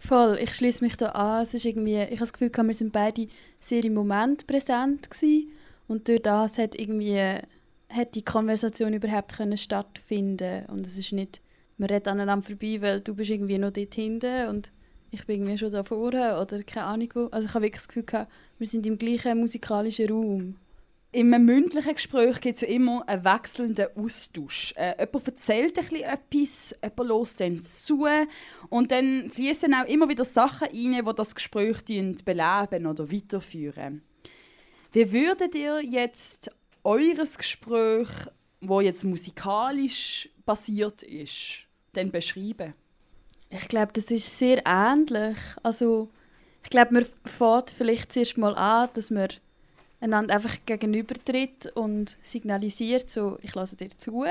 Voll, 0.00 0.38
ich 0.40 0.54
schließe 0.54 0.82
mich 0.82 0.96
da 0.96 1.10
an. 1.10 1.42
Es 1.42 1.52
ist 1.52 1.66
irgendwie, 1.66 2.00
ich 2.00 2.12
habe 2.12 2.20
das 2.20 2.32
Gefühl, 2.32 2.50
wir 2.50 2.74
sind 2.74 2.90
beide 2.90 3.28
sehr 3.60 3.84
im 3.84 3.94
Moment 3.94 4.46
präsent 4.46 5.10
gewesen. 5.10 5.52
und 5.88 6.08
durch 6.08 6.22
das 6.22 6.58
hat 6.58 6.74
irgendwie 6.74 7.38
hat 7.90 8.14
die 8.14 8.24
Konversation 8.24 8.94
überhaupt 8.94 9.36
können 9.36 9.58
stattfinden 9.58 10.64
und 10.66 10.86
es 10.86 10.96
ist 10.96 11.12
nicht, 11.12 11.42
man 11.76 11.90
redet 11.90 12.08
aneinander 12.08 12.46
vorbei, 12.46 12.80
weil 12.80 13.00
du 13.00 13.14
bist 13.14 13.30
irgendwie 13.30 13.58
noch 13.58 13.72
dort 13.72 13.94
hinten 13.94 14.48
und 14.48 14.72
ich 15.10 15.26
bin 15.26 15.42
irgendwie 15.42 15.58
schon 15.58 15.72
da 15.72 15.82
vorne 15.82 16.40
oder 16.40 16.62
keine 16.62 16.86
Ahnung 16.86 17.08
wo. 17.14 17.26
Also 17.26 17.48
ich 17.48 17.54
habe 17.54 17.64
wirklich 17.64 17.82
das 17.82 17.88
Gefühl, 17.88 18.26
wir 18.58 18.66
sind 18.66 18.86
im 18.86 18.96
gleichen 18.96 19.38
musikalischen 19.38 20.08
Raum. 20.08 20.56
In 21.12 21.34
einem 21.34 21.44
mündlichen 21.44 21.94
Gespräch 21.94 22.40
gibt 22.40 22.62
es 22.62 22.68
immer 22.68 23.02
einen 23.08 23.24
wechselnden 23.24 23.88
Austausch. 23.96 24.72
Äh, 24.76 24.94
jemand 25.00 25.26
erzählt 25.26 25.76
ein 25.76 25.84
bisschen 25.84 26.04
etwas, 26.04 26.76
jemand 26.80 27.10
hört 27.10 27.40
dann 27.40 27.62
zu 27.62 28.06
und 28.68 28.92
dann 28.92 29.28
fließen 29.28 29.74
auch 29.74 29.88
immer 29.88 30.08
wieder 30.08 30.24
Sachen 30.24 30.68
rein, 30.68 31.04
die 31.04 31.14
das 31.16 31.34
Gespräch 31.34 31.84
beleben 31.84 32.86
oder 32.86 33.10
weiterführen. 33.10 34.02
Wie 34.92 35.12
würdet 35.12 35.56
ihr 35.56 35.82
jetzt 35.82 36.52
eures 36.84 37.36
Gespräch, 37.36 38.08
wo 38.60 38.80
jetzt 38.80 39.02
musikalisch 39.02 40.28
basiert 40.46 41.02
ist, 41.02 41.66
denn 41.96 42.12
beschreiben? 42.12 42.74
Ich 43.48 43.66
glaube, 43.66 43.92
das 43.94 44.12
ist 44.12 44.38
sehr 44.38 44.62
ähnlich. 44.64 45.36
Also, 45.64 46.08
ich 46.62 46.70
glaube, 46.70 46.94
man 46.94 47.06
fährt 47.24 47.72
vielleicht 47.72 48.12
zuerst 48.12 48.38
mal 48.38 48.54
an, 48.54 48.90
dass 48.94 49.10
man 49.10 49.28
einander 50.00 50.34
einfach 50.34 50.56
gegenübertritt 50.66 51.66
und 51.74 52.16
signalisiert, 52.22 53.10
so, 53.10 53.38
ich 53.42 53.54
lasse 53.54 53.76
dir 53.76 53.90
zu. 53.90 54.24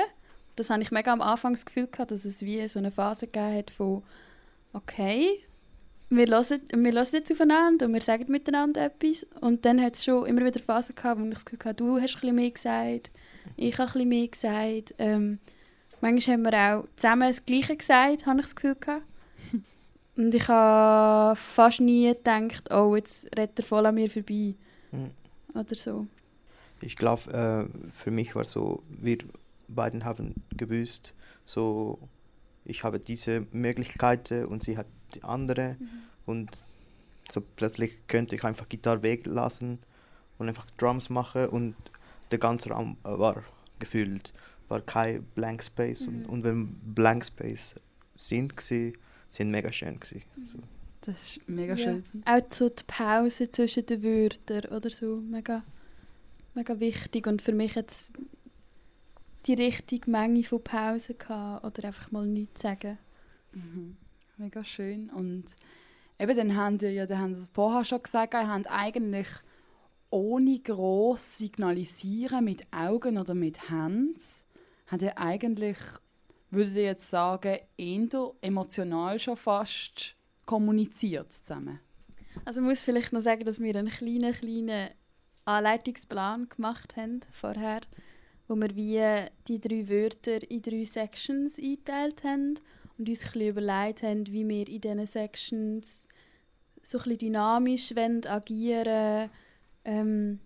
Das 0.56 0.70
habe 0.70 0.82
ich 0.82 0.90
mega 0.90 1.12
am 1.12 1.22
Anfang 1.22 1.52
das 1.52 1.64
Gefühl 1.64 1.86
gehabt, 1.86 2.10
dass 2.10 2.24
es 2.24 2.42
wie 2.42 2.66
so 2.68 2.78
eine 2.78 2.90
Phase 2.90 3.26
gegeben 3.26 3.56
hat 3.56 3.70
von 3.70 4.02
okay, 4.72 5.40
wir 6.10 6.26
hören, 6.26 6.60
wir 6.72 6.92
hören 6.92 7.06
jetzt 7.12 7.30
aufeinander 7.30 7.86
und 7.86 7.94
wir 7.94 8.00
sagen 8.02 8.30
miteinander 8.30 8.84
etwas. 8.84 9.24
Und 9.40 9.64
dann 9.64 9.80
hat 9.80 9.94
es 9.94 10.04
schon 10.04 10.26
immer 10.26 10.44
wieder 10.44 10.60
Phasen 10.60 10.96
gehabt, 10.96 11.20
wo 11.20 11.24
ich 11.24 11.34
das 11.34 11.44
Gefühl 11.44 11.60
hatte, 11.64 11.84
du 11.84 12.00
hast 12.00 12.16
ein 12.16 12.20
bisschen 12.20 12.34
mehr 12.34 12.50
gesagt, 12.50 13.10
ich 13.56 13.78
habe 13.78 13.88
ein 13.88 13.92
bisschen 13.92 14.08
mehr 14.08 14.28
gesagt. 14.28 14.94
Ähm, 14.98 15.38
manchmal 16.00 16.36
haben 16.36 16.42
wir 16.44 16.54
auch 16.54 16.88
zusammen 16.96 17.28
das 17.28 17.46
Gleiche 17.46 17.76
gesagt, 17.76 18.26
habe 18.26 18.40
ich 18.40 18.46
das 18.46 18.56
Gefühl 18.56 18.74
gehabt. 18.74 19.04
Und 20.16 20.34
ich 20.34 20.48
habe 20.48 21.36
fast 21.36 21.80
nie 21.80 22.08
gedacht, 22.08 22.72
oh, 22.72 22.96
jetzt 22.96 23.26
redet 23.38 23.60
er 23.60 23.64
voll 23.64 23.86
an 23.86 23.94
mir 23.94 24.10
vorbei. 24.10 24.54
Mhm 24.90 25.19
oder 25.54 25.74
so? 25.74 26.06
Ich 26.80 26.96
glaube, 26.96 27.30
äh, 27.32 27.90
für 27.92 28.10
mich 28.10 28.34
war 28.34 28.44
so, 28.44 28.82
wir 28.88 29.18
beiden 29.68 30.04
haben 30.04 30.42
gewusst, 30.56 31.14
so 31.44 31.98
ich 32.64 32.84
habe 32.84 33.00
diese 33.00 33.46
Möglichkeiten 33.52 34.46
und 34.46 34.62
sie 34.62 34.76
hat 34.76 34.86
die 35.14 35.22
andere 35.24 35.76
mhm. 35.78 35.88
und 36.26 36.64
so 37.30 37.40
plötzlich 37.40 38.06
könnte 38.06 38.34
ich 38.36 38.44
einfach 38.44 38.68
Gitarre 38.68 39.02
weglassen 39.02 39.78
und 40.38 40.48
einfach 40.48 40.66
Drums 40.78 41.10
machen 41.10 41.46
und 41.46 41.74
der 42.30 42.38
ganze 42.38 42.70
Raum 42.70 42.96
war 43.02 43.44
gefüllt, 43.78 44.32
war 44.68 44.80
kein 44.80 45.22
Blank 45.34 45.62
Space 45.62 46.02
mhm. 46.02 46.08
und, 46.08 46.26
und 46.26 46.44
wenn 46.44 46.66
Blank 46.94 47.24
Space 47.24 47.74
sind 48.14 48.60
sie 48.60 48.94
sind 49.28 49.50
mega 49.50 49.72
schön 49.72 49.98
gewesen. 49.98 50.22
Mhm. 50.36 50.46
So. 50.46 50.58
Das 51.02 51.36
ist 51.36 51.48
mega 51.48 51.74
Ja. 51.74 51.84
schön. 51.84 52.04
Auch 52.26 52.40
so 52.50 52.68
die 52.68 52.82
Pause 52.86 53.48
zwischen 53.50 53.86
den 53.86 54.02
Wörtern 54.02 54.70
oder 54.70 54.90
so, 54.90 55.16
mega, 55.16 55.64
mega 56.54 56.78
wichtig. 56.78 57.26
Und 57.26 57.40
für 57.42 57.52
mich 57.52 57.74
jetzt 57.74 58.12
die 59.46 59.54
richtige 59.54 60.10
Menge 60.10 60.44
von 60.44 60.62
Pausen 60.62 61.16
gehabt 61.18 61.64
oder 61.64 61.88
einfach 61.88 62.10
mal 62.10 62.26
nichts 62.26 62.60
sagen. 62.62 62.98
Mhm. 63.52 63.96
Mega 64.36 64.62
schön. 64.62 65.10
Und 65.10 65.44
eben, 66.18 66.36
dann 66.36 66.56
haben 66.56 66.78
ihr 66.80 66.92
ja, 66.92 67.06
dann 67.06 67.18
haben 67.18 67.34
sie 67.34 67.48
vorher 67.52 67.84
schon 67.84 68.02
gesagt, 68.02 68.34
ihr 68.34 68.48
habt 68.48 68.66
eigentlich 68.70 69.28
ohne 70.10 70.58
gross 70.58 71.38
signalisieren 71.38 72.44
mit 72.44 72.66
Augen 72.72 73.16
oder 73.16 73.34
mit 73.34 73.70
Händen, 73.70 74.16
habt 74.88 75.02
ihr 75.02 75.16
eigentlich, 75.18 75.78
würdet 76.50 76.74
ihr 76.74 76.82
jetzt 76.82 77.08
sagen, 77.08 77.58
eher 77.76 78.32
emotional 78.40 79.18
schon 79.18 79.36
fast 79.36 80.16
kommuniziert 80.50 81.32
zusammen. 81.32 81.78
Also 82.44 82.60
ich 82.60 82.66
muss 82.66 82.82
vielleicht 82.82 83.12
noch 83.12 83.20
sagen, 83.20 83.44
dass 83.44 83.60
wir 83.60 83.76
einen 83.76 83.88
kleinen, 83.88 84.32
kleinen 84.34 84.90
Anleitungsplan 85.44 86.48
gemacht 86.48 86.96
haben 86.96 87.20
vorher, 87.30 87.82
wo 88.48 88.56
wir 88.56 88.74
wie 88.74 89.30
die 89.46 89.60
drei 89.60 89.88
Wörter 89.88 90.38
in 90.50 90.60
drei 90.60 90.84
Sections 90.84 91.56
eingeteilt 91.56 92.24
haben 92.24 92.58
und 92.98 93.08
uns 93.08 93.24
ein 93.24 93.32
bisschen 93.32 93.48
überlegt 93.48 94.02
haben, 94.02 94.26
wie 94.26 94.48
wir 94.48 94.68
in 94.68 94.80
diesen 94.80 95.06
Sections 95.06 96.08
so 96.82 96.98
ein 96.98 97.16
dynamisch 97.16 97.94
wollen, 97.94 98.26
agieren 98.26 99.30
ähm, 99.84 100.40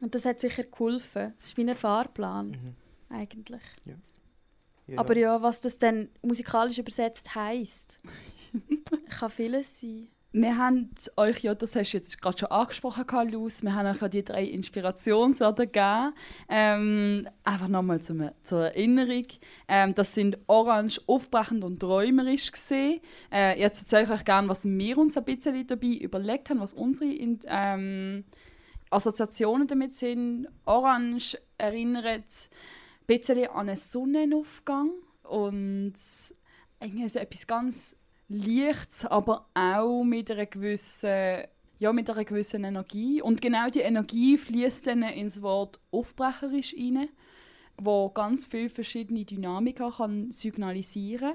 Und 0.00 0.16
das 0.16 0.24
hat 0.24 0.40
sicher 0.40 0.64
geholfen. 0.64 1.32
Es 1.36 1.44
ist 1.46 1.56
wie 1.56 1.68
ein 1.70 1.76
Fahrplan 1.76 2.48
Mhm. 2.48 2.74
eigentlich. 3.08 3.62
Ja, 3.86 3.94
Aber 4.96 5.16
ja, 5.16 5.42
was 5.42 5.60
das 5.60 5.78
dann 5.78 6.08
musikalisch 6.22 6.78
übersetzt 6.78 7.34
heisst, 7.34 8.00
kann 9.10 9.30
vieles 9.30 9.80
sein. 9.80 10.08
Wir 10.30 10.58
haben 10.58 10.90
euch 11.16 11.40
ja, 11.40 11.54
das 11.54 11.74
hast 11.74 11.92
du 11.92 11.96
jetzt 11.96 12.20
gerade 12.20 12.36
schon 12.36 12.50
angesprochen, 12.50 13.30
Luz, 13.30 13.62
wir 13.62 13.74
haben 13.74 13.86
euch 13.86 14.02
ja 14.02 14.08
die 14.08 14.24
drei 14.24 14.44
Inspirationswörter 14.44 15.64
gegeben. 15.64 16.12
Ähm, 16.50 17.28
einfach 17.44 17.68
nochmal 17.68 18.02
zum, 18.02 18.30
zur 18.44 18.66
Erinnerung. 18.66 19.24
Ähm, 19.68 19.94
das 19.94 20.14
sind 20.14 20.36
orange, 20.46 21.00
aufbrechend 21.06 21.64
und 21.64 21.80
träumerisch 21.80 22.52
gesehen. 22.52 23.00
Äh, 23.32 23.58
jetzt 23.58 23.84
erzähle 23.84 24.04
ich 24.04 24.10
euch 24.10 24.24
gerne, 24.26 24.48
was 24.48 24.66
wir 24.66 24.98
uns 24.98 25.16
ein 25.16 25.24
bisschen 25.24 25.66
dabei 25.66 25.94
überlegt 25.94 26.50
haben, 26.50 26.60
was 26.60 26.74
unsere 26.74 27.10
ähm, 27.46 28.24
Assoziationen 28.90 29.66
damit 29.66 29.94
sind. 29.94 30.46
Orange 30.66 31.38
erinnert 31.56 32.50
bisschen 33.08 33.48
an 33.48 33.68
einen 33.68 33.76
Sonnenaufgang 33.76 34.92
und 35.24 35.94
irgendwie 36.80 37.08
so 37.08 37.18
etwas 37.18 37.46
ganz 37.46 37.96
Lichts, 38.30 39.06
aber 39.06 39.48
auch 39.54 40.04
mit 40.04 40.30
einer 40.30 40.44
gewissen, 40.44 41.44
ja, 41.78 41.92
mit 41.94 42.10
einer 42.10 42.24
gewissen 42.26 42.62
Energie. 42.62 43.22
Und 43.22 43.40
genau 43.40 43.70
die 43.70 43.80
Energie 43.80 44.36
fließt 44.36 44.86
dann 44.86 45.02
ins 45.02 45.40
Wort 45.40 45.80
aufbrecherisch 45.90 46.74
rein, 46.78 47.08
wo 47.78 48.10
ganz 48.10 48.46
viele 48.46 48.68
verschiedene 48.68 49.24
Dynamiken 49.24 49.90
kann 49.90 50.30
signalisieren 50.30 51.34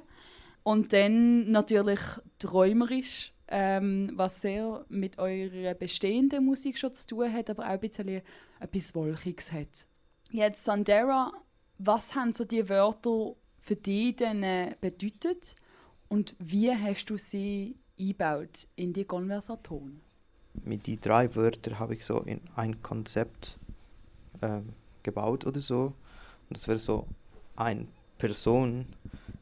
Und 0.62 0.94
dann 0.94 1.50
natürlich 1.50 2.00
träumerisch, 2.38 3.34
ähm, 3.48 4.12
was 4.14 4.42
sehr 4.42 4.86
mit 4.90 5.18
eurer 5.18 5.74
bestehenden 5.74 6.46
Musik 6.46 6.78
schon 6.78 6.94
zu 6.94 7.08
tun 7.08 7.34
hat, 7.34 7.50
aber 7.50 7.64
auch 7.64 7.70
ein 7.70 7.80
bisschen 7.80 8.22
etwas 8.60 8.94
Wolkiges 8.94 9.52
hat. 9.52 9.88
Jetzt, 10.30 10.64
Sandera, 10.64 11.32
was 11.86 12.16
haben 12.16 12.34
so 12.34 12.46
die 12.46 12.68
Wörter 12.70 13.36
für 13.60 13.76
dich 13.76 14.16
denn 14.18 14.44
äh, 14.44 14.76
bedeutet? 14.80 15.56
Und 16.10 16.36
wie 16.40 16.72
hast 16.72 17.06
du 17.06 17.18
sie 17.18 17.76
eingebaut 18.00 18.68
in 18.76 18.94
die 18.94 19.06
Konversation? 19.06 20.02
Mit 20.64 20.86
die 20.86 21.00
drei 21.00 21.34
Wörtern 21.36 21.80
habe 21.80 21.96
ich 21.96 22.06
so 22.06 22.20
in 22.20 22.42
ein 22.56 22.82
Konzept 22.84 23.58
ähm, 24.42 24.70
gebaut 25.02 25.46
oder 25.46 25.60
so. 25.60 25.94
Und 26.50 26.58
das 26.58 26.68
wäre 26.68 26.80
so 26.80 27.08
eine 27.56 27.88
Person 28.18 28.86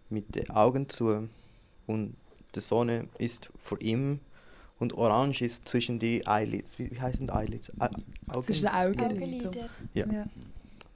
mit 0.10 0.36
den 0.36 0.50
Augen 0.52 0.88
zu 0.90 1.28
und 1.88 2.16
die 2.56 2.60
Sonne 2.60 3.08
ist 3.18 3.50
vor 3.62 3.82
ihm 3.82 4.20
und 4.80 4.94
Orange 4.94 5.42
ist 5.42 5.68
zwischen 5.68 6.00
die 6.00 6.24
Eyelids. 6.26 6.80
Wie, 6.80 6.92
wie 6.92 7.00
heißen 7.00 7.28
die 7.28 7.34
Eyelids? 7.34 7.72
Au- 7.80 7.90
Augen? 8.30 8.44
Zwischen 8.44 8.62
den 8.66 8.74
Augenlidern. 8.74 9.48
Augenlider. 9.48 9.68
Ja. 9.94 10.06
Ja. 10.12 10.26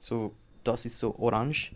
So, 0.00 0.32
das 0.66 0.84
ist 0.84 0.98
so 0.98 1.16
orange 1.18 1.72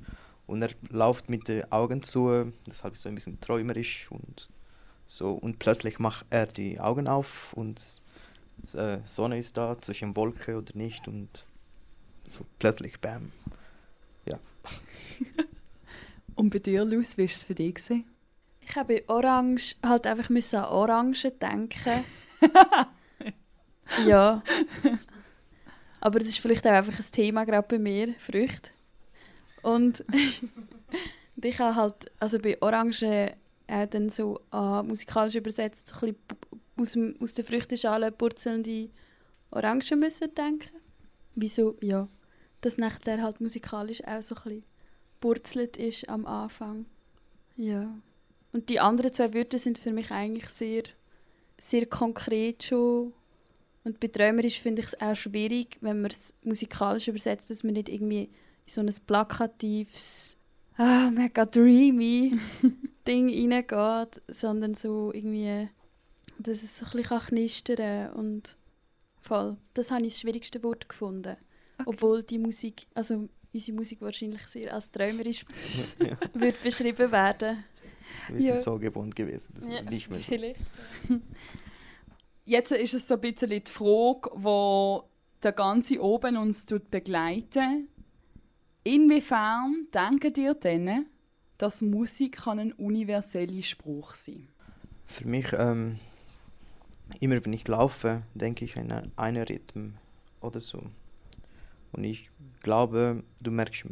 und 0.46 0.62
er 0.62 0.70
läuft 0.90 1.28
mit 1.28 1.48
den 1.48 1.70
Augen 1.72 2.02
zu, 2.02 2.52
deshalb 2.66 2.94
ist 2.94 3.00
es 3.00 3.02
so 3.02 3.08
ein 3.08 3.14
bisschen 3.14 3.40
träumerisch 3.40 4.10
und 4.10 4.48
so 5.06 5.32
und 5.32 5.58
plötzlich 5.58 5.98
macht 5.98 6.26
er 6.30 6.46
die 6.46 6.80
Augen 6.80 7.08
auf 7.08 7.52
und 7.54 8.02
äh, 8.74 8.98
Sonne 9.06 9.38
ist 9.38 9.56
da 9.56 9.80
zwischen 9.80 10.14
Wolke 10.16 10.56
oder 10.56 10.72
nicht 10.74 11.08
und 11.08 11.44
so 12.28 12.44
plötzlich 12.58 13.00
bam. 13.00 13.32
Und 16.34 16.50
bei 16.50 16.58
dir, 16.58 16.84
Luz, 16.84 17.16
wie 17.16 17.22
war 17.22 17.30
es 17.30 17.44
für 17.44 17.54
dich? 17.54 17.74
gewesen? 17.74 18.04
Ich 18.60 18.76
habe 18.76 18.94
bei 18.94 19.08
Orange 19.08 19.76
halt 19.82 20.06
einfach 20.06 20.28
müssen 20.28 20.56
an 20.56 20.66
Orangen 20.66 21.14
denken. 21.40 22.04
ja. 24.06 24.42
Aber 26.00 26.18
das 26.18 26.28
ist 26.28 26.38
vielleicht 26.38 26.66
auch 26.66 26.72
einfach 26.72 26.98
ein 26.98 27.12
Thema 27.12 27.44
gerade 27.44 27.66
bei 27.68 27.78
mir, 27.78 28.14
Früchte. 28.18 28.70
Und 29.62 30.04
ich 31.42 31.58
habe 31.58 31.74
halt, 31.76 32.10
also 32.18 32.38
bei 32.38 32.60
Orangen 32.60 33.30
auch 33.68 33.86
dann 33.86 34.10
so 34.10 34.40
an 34.50 34.88
musikalisch 34.88 35.36
übersetzt, 35.36 35.88
so 35.88 36.06
ein 36.06 36.16
bisschen 36.76 37.14
aus, 37.16 37.22
aus 37.22 37.34
der 37.34 37.44
Früchteschale 37.44 38.12
purzelnde 38.12 38.90
Orangen 39.50 40.00
müssen 40.00 40.34
denken. 40.34 40.70
Wieso? 41.34 41.76
Ja. 41.80 42.08
Dass 42.60 42.78
nachher 42.78 43.22
halt 43.22 43.40
musikalisch 43.40 44.04
auch 44.04 44.22
so 44.22 44.34
ein 44.34 44.42
bisschen 44.42 44.64
purzelt 45.20 45.76
ist 45.76 46.08
am 46.08 46.26
Anfang. 46.26 46.86
Ja. 47.56 47.94
Und 48.52 48.68
die 48.68 48.80
anderen 48.80 49.12
zwei 49.12 49.32
Wörter 49.34 49.58
sind 49.58 49.78
für 49.78 49.92
mich 49.92 50.10
eigentlich 50.10 50.48
sehr, 50.48 50.82
sehr 51.58 51.86
konkret 51.86 52.64
schon. 52.64 53.12
Und 53.84 54.00
bei 54.00 54.08
träumerisch 54.08 54.60
finde 54.60 54.82
ich 54.82 54.88
es 54.88 55.00
auch 55.00 55.14
schwierig, 55.14 55.78
wenn 55.80 56.02
man 56.02 56.10
es 56.10 56.34
musikalisch 56.42 57.08
übersetzt, 57.08 57.50
dass 57.50 57.62
man 57.62 57.74
nicht 57.74 57.88
irgendwie 57.88 58.30
so 58.70 58.80
ein 58.80 58.90
plakatives, 59.06 60.36
ah, 60.76 61.10
mega 61.10 61.44
dreamy 61.44 62.38
Ding 63.06 63.28
reingeht, 63.28 64.22
sondern 64.28 64.74
so 64.74 65.12
irgendwie, 65.12 65.68
dass 66.38 66.62
es 66.62 66.78
so 66.78 66.86
ein 66.86 66.92
bisschen 67.02 67.18
knistern 67.18 67.76
kann 67.76 68.12
und 68.12 68.56
voll. 69.20 69.56
Das 69.74 69.90
habe 69.90 70.02
ich 70.06 70.12
das 70.14 70.20
schwierigste 70.20 70.62
Wort 70.62 70.88
gefunden. 70.88 71.36
Obwohl 71.86 72.22
die 72.22 72.38
Musik, 72.38 72.86
also 72.94 73.28
unsere 73.52 73.76
Musik 73.76 74.00
wahrscheinlich 74.02 74.42
sehr 74.48 74.72
als 74.72 74.90
träumerisch 74.90 75.44
ja. 75.98 76.16
wird 76.34 76.62
beschrieben 76.62 77.10
werden. 77.10 77.64
Wir 78.28 78.40
sind 78.42 78.50
Ja. 78.50 78.56
so 78.58 78.78
gewohnt 78.78 79.16
gewesen, 79.16 79.52
das 79.54 79.64
ist 79.64 79.90
nicht 79.90 80.10
mehr 80.10 80.18
so. 80.20 80.24
Vielleicht. 80.26 80.60
Jetzt 82.44 82.72
ist 82.72 82.94
es 82.94 83.06
so 83.08 83.14
ein 83.14 83.20
bisschen 83.20 83.48
die 83.50 83.62
Frage, 83.70 84.30
wo 84.34 85.04
der 85.42 85.52
ganze 85.52 86.00
Oben 86.02 86.36
uns 86.36 86.66
tut 86.66 86.90
begleiten. 86.90 87.88
Inwiefern 88.82 89.86
denken 89.92 90.34
ihr 90.36 90.54
denn, 90.54 91.06
dass 91.58 91.82
Musik 91.82 92.38
kann 92.38 92.58
ein 92.58 92.72
universeller 92.72 93.62
Spruch 93.62 94.14
sein 94.14 94.48
Für 95.06 95.26
mich, 95.26 95.52
ähm, 95.52 95.98
immer 97.20 97.44
wenn 97.44 97.52
ich 97.52 97.66
laufe, 97.68 98.22
denke 98.34 98.64
ich 98.64 98.78
an 98.78 98.90
ein- 98.90 99.12
einen 99.16 99.42
Rhythm 99.44 99.90
oder 100.40 100.60
so. 100.60 100.82
Und 101.92 102.04
ich 102.04 102.30
glaube, 102.62 103.22
du 103.40 103.50
merkst 103.50 103.84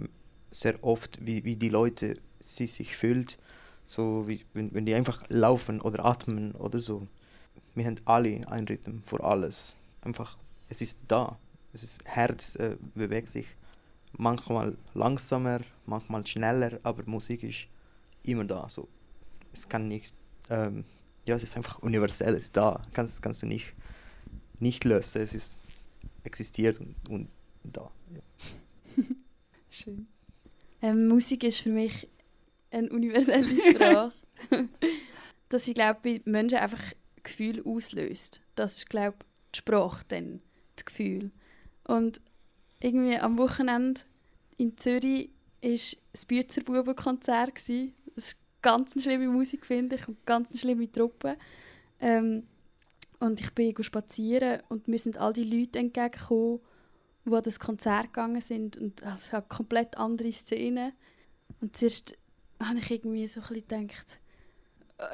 sehr 0.50 0.82
oft, 0.82 1.18
wie, 1.24 1.44
wie 1.44 1.56
die 1.56 1.68
Leute 1.68 2.16
sie 2.40 2.66
sich 2.68 2.96
fühlt, 2.96 3.36
so 3.86 4.26
wie 4.28 4.44
wenn, 4.54 4.72
wenn 4.72 4.86
die 4.86 4.94
einfach 4.94 5.22
laufen 5.28 5.80
oder 5.82 6.04
atmen 6.06 6.52
oder 6.52 6.80
so. 6.80 7.06
Wir 7.74 7.84
haben 7.84 7.96
alle 8.06 8.48
einen 8.50 8.66
Rhythm 8.68 9.00
für 9.02 9.22
alles. 9.22 9.74
Einfach, 10.02 10.38
es 10.70 10.80
ist 10.80 10.98
da. 11.08 11.36
Ist 11.74 11.98
Herz 12.06 12.54
äh, 12.56 12.76
bewegt 12.94 13.28
sich 13.28 13.46
manchmal 14.12 14.76
langsamer, 14.94 15.60
manchmal 15.86 16.26
schneller, 16.26 16.78
aber 16.82 17.02
Musik 17.06 17.42
ist 17.42 17.66
immer 18.24 18.44
da. 18.44 18.68
So, 18.68 18.88
es 19.52 19.68
kann 19.68 19.88
nicht 19.88 20.14
ähm, 20.50 20.84
ja, 21.28 21.36
es 21.36 21.42
ist 21.42 21.56
einfach 21.56 21.78
universell, 21.80 22.34
es 22.34 22.44
ist 22.44 22.56
da. 22.56 22.82
Kannst, 22.94 23.22
kannst 23.22 23.42
du 23.42 23.46
nicht, 23.46 23.74
nicht 24.58 24.84
lösen. 24.84 25.20
Es 25.20 25.34
ist 25.34 25.60
existiert 26.24 26.80
und, 26.80 26.96
und 27.10 27.28
da. 27.62 27.90
Ja. 28.14 29.04
Schön. 29.70 30.08
Ähm, 30.80 31.06
Musik 31.06 31.44
ist 31.44 31.58
für 31.58 31.70
mich 31.70 32.08
eine 32.70 32.88
universelle 32.88 33.46
Sprache. 33.74 34.14
dass 35.50 35.64
sie, 35.64 35.74
glaube 35.74 36.00
bei 36.02 36.20
Menschen 36.24 36.58
einfach 36.58 36.82
Gefühl 37.22 37.62
auslöst. 37.64 38.40
Das 38.54 38.78
ist, 38.78 38.88
glaube 38.88 39.18
die 39.54 39.58
Sprache 39.58 40.04
dann, 40.08 40.40
das 40.76 40.86
Gefühl. 40.86 41.30
Und 41.84 42.20
irgendwie 42.80 43.18
am 43.18 43.38
Wochenende 43.38 44.00
in 44.56 44.76
Zürich 44.76 45.30
war 45.62 45.78
das 46.12 46.26
Büzerbubenkonzert. 46.26 47.54
gsi. 47.54 47.92
Das 48.14 48.28
ist 48.28 48.36
ganz 48.62 48.92
eine 48.92 49.02
schlimme 49.02 49.28
Musik, 49.28 49.66
finde 49.66 49.96
ich, 49.96 50.08
und 50.08 50.24
ganz 50.26 50.50
eine 50.50 50.58
schlimme 50.58 50.90
Truppe. 50.90 51.36
Ähm, 52.00 52.44
und 53.20 53.40
ich 53.40 53.52
bin 53.52 53.74
spazieren 53.82 54.62
und 54.68 54.86
mir 54.86 54.98
sind 54.98 55.18
all 55.18 55.32
die 55.32 55.44
Leute 55.44 55.80
entgegengekommen, 55.80 56.60
die 57.24 57.34
an 57.34 57.42
das 57.42 57.58
Konzert 57.58 58.06
gegangen 58.06 58.40
sind. 58.40 58.76
Und 58.76 59.02
also, 59.02 59.16
es 59.16 59.32
hat 59.32 59.48
komplett 59.48 59.96
andere 59.96 60.32
Szenen. 60.32 60.92
Und 61.60 61.76
zuerst 61.76 62.16
habe 62.60 62.78
ich 62.78 62.90
irgendwie 62.90 63.26
so 63.26 63.40
ein 63.40 63.46
bisschen 63.48 63.88
gedacht, 63.88 64.20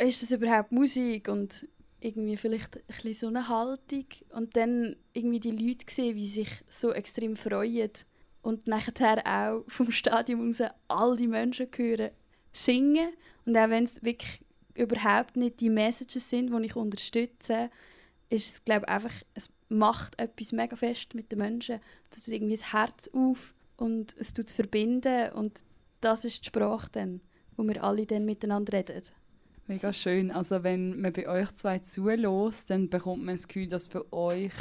ist 0.01 0.23
das 0.23 0.33
überhaupt 0.33 0.73
Musik? 0.73 1.29
Und 1.29 1.67
irgendwie 2.05 2.37
vielleicht 2.37 2.77
ein 2.77 2.83
bisschen 2.87 3.15
so 3.15 3.27
eine 3.29 3.49
Haltung. 3.49 4.07
Und 4.31 4.57
dann 4.57 4.97
irgendwie 5.13 5.41
die 5.41 5.51
Leute 5.51 5.87
gesehen, 5.87 6.15
wie 6.17 6.27
sich 6.27 6.51
so 6.69 6.93
extrem 6.93 7.37
freuen. 7.37 7.91
Und 8.43 8.67
nachher 8.67 9.23
auch 9.27 9.65
vom 9.69 9.91
Stadion 9.91 10.51
aus 10.51 10.63
all 10.89 11.17
die 11.17 11.27
Menschen 11.27 11.69
hören 11.75 12.11
singen. 12.53 13.09
Und 13.47 13.57
auch 13.57 13.71
wenn 13.71 13.85
es 13.85 14.03
wirklich 14.03 14.41
überhaupt 14.75 15.37
nicht 15.37 15.61
die 15.61 15.71
Messages 15.71 16.29
sind, 16.29 16.53
die 16.53 16.67
ich 16.67 16.77
unterstütze, 16.77 17.71
ist 18.29 18.49
es, 18.49 18.65
glaube 18.65 18.89
einfach, 18.89 19.13
es 19.35 19.49
macht 19.69 20.19
etwas 20.19 20.53
mega 20.53 20.77
fest 20.77 21.15
mit 21.15 21.33
den 21.33 21.39
Menschen. 21.39 21.81
Das 22.11 22.25
tut 22.25 22.35
irgendwie 22.35 22.57
das 22.57 22.73
Herz 22.73 23.09
auf 23.13 23.55
und 23.77 24.15
es 24.19 24.33
tut 24.33 24.51
verbinden 24.51 25.33
und 25.33 25.61
das 26.01 26.25
ist 26.25 26.43
die 26.43 26.47
Sprache 26.47 26.89
dann, 26.93 27.21
wo 27.57 27.63
wir 27.65 27.83
alle 27.83 28.07
dann 28.07 28.25
miteinander 28.25 28.73
reden. 28.79 29.03
Mega 29.67 29.95
schön. 29.95 30.31
Also 30.31 30.63
wenn 30.63 31.01
man 31.01 31.15
bei 31.15 31.27
euch 31.27 31.51
zwei 31.55 31.79
zulässt, 31.79 32.69
dann 32.69 32.91
bekommt 32.91 33.25
man 33.25 33.37
das 33.37 33.49
Gefühl, 33.49 33.67
dass 33.67 33.87
für 33.87 34.13
euch 34.13 34.53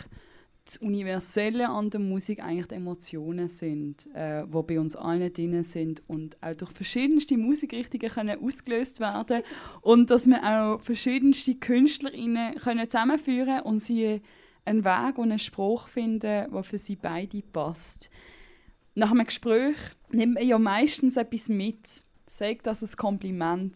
das 0.63 0.77
Universelle 0.77 1.67
an 1.67 1.89
der 1.89 1.99
Musik 1.99 2.41
eigentlich 2.41 2.67
die 2.67 2.75
Emotionen 2.75 3.49
sind, 3.49 4.07
äh, 4.15 4.45
wo 4.47 4.63
bei 4.63 4.79
uns 4.79 4.95
allen 4.95 5.33
drin 5.33 5.61
sind 5.65 6.01
und 6.07 6.41
auch 6.41 6.55
durch 6.55 6.71
verschiedenste 6.71 7.37
Musikrichtungen 7.37 8.09
können 8.09 8.41
ausgelöst 8.41 9.01
werden 9.01 9.43
und 9.81 10.09
dass 10.09 10.25
wir 10.25 10.41
auch 10.41 10.79
verschiedenste 10.79 11.55
KünstlerInnen 11.55 12.55
können 12.55 12.89
zusammenführen 12.89 13.59
und 13.63 13.79
sie 13.79 14.21
einen 14.63 14.85
Weg 14.85 15.17
und 15.17 15.31
einen 15.31 15.39
Spruch 15.39 15.89
finden, 15.89 16.49
der 16.49 16.63
für 16.63 16.77
sie 16.77 16.95
beide 16.95 17.41
passt. 17.41 18.09
Nach 18.95 19.11
einem 19.11 19.25
Gespräch 19.25 19.75
nimmt 20.11 20.35
man 20.35 20.47
ja 20.47 20.57
meistens 20.57 21.17
etwas 21.17 21.49
mit, 21.49 22.05
sagt 22.25 22.67
das 22.67 22.81
ein 22.81 22.95
Kompliment, 22.95 23.73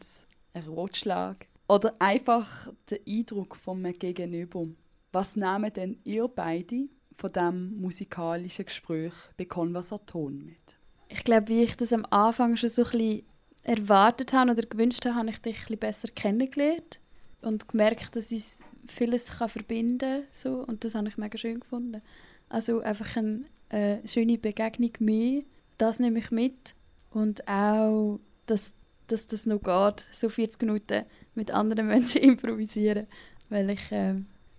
ein 0.58 0.68
Rotschlag 0.68 1.48
oder 1.68 1.96
einfach 2.00 2.72
den 2.90 3.00
Eindruck 3.08 3.56
von 3.56 3.86
einem 3.86 3.98
Gegenüber. 3.98 4.68
Was 5.12 5.36
nehmen 5.36 5.72
denn 5.74 5.98
ihr 6.04 6.28
beide 6.28 6.90
von 7.18 7.32
diesem 7.32 7.82
musikalischen 7.82 8.66
Gespräch 8.66 9.14
bei 9.38 9.46
Konversaton 9.46 10.46
mit? 10.46 10.78
Ich 11.10 11.24
glaube, 11.24 11.48
wie 11.48 11.64
ich 11.64 11.76
das 11.76 11.94
am 11.94 12.06
Anfang 12.10 12.58
schon 12.58 12.70
so 12.70 12.84
ein 12.84 13.24
erwartet 13.64 14.34
habe 14.34 14.52
oder 14.52 14.64
gewünscht 14.64 15.06
habe, 15.06 15.16
habe 15.16 15.30
ich 15.30 15.40
dich 15.40 15.70
ein 15.70 15.78
besser 15.78 16.08
kennengelernt 16.08 17.02
und 17.42 17.68
gemerkt, 17.68 18.16
dass 18.16 18.32
uns 18.32 18.60
vieles 18.88 19.38
kann 19.38 19.50
verbinden. 19.50 20.24
So, 20.32 20.64
und 20.66 20.84
das 20.84 20.96
habe 20.96 21.10
ich 21.10 21.18
mega 21.18 21.38
schön 21.38 21.60
gefunden. 21.60 22.02
Also 22.50 22.80
einfach 22.80 23.16
eine 23.18 23.44
äh, 23.70 24.08
schöne 24.08 24.38
Begegnung 24.38 24.92
mehr, 25.00 25.44
das 25.78 26.00
nehme 26.00 26.20
ich 26.20 26.32
mit. 26.32 26.76
Und 27.12 27.48
auch, 27.48 28.20
dass, 28.46 28.74
dass 29.08 29.28
das 29.28 29.46
noch 29.46 29.62
geht, 29.62 30.08
so 30.12 30.30
40 30.30 30.62
Minuten 30.62 31.06
mit 31.36 31.52
anderen 31.52 31.88
Menschen 31.88 32.22
improvisieren. 32.22 33.08
Weil 33.50 33.70
ich... 33.72 33.92
Äh, 33.92 34.16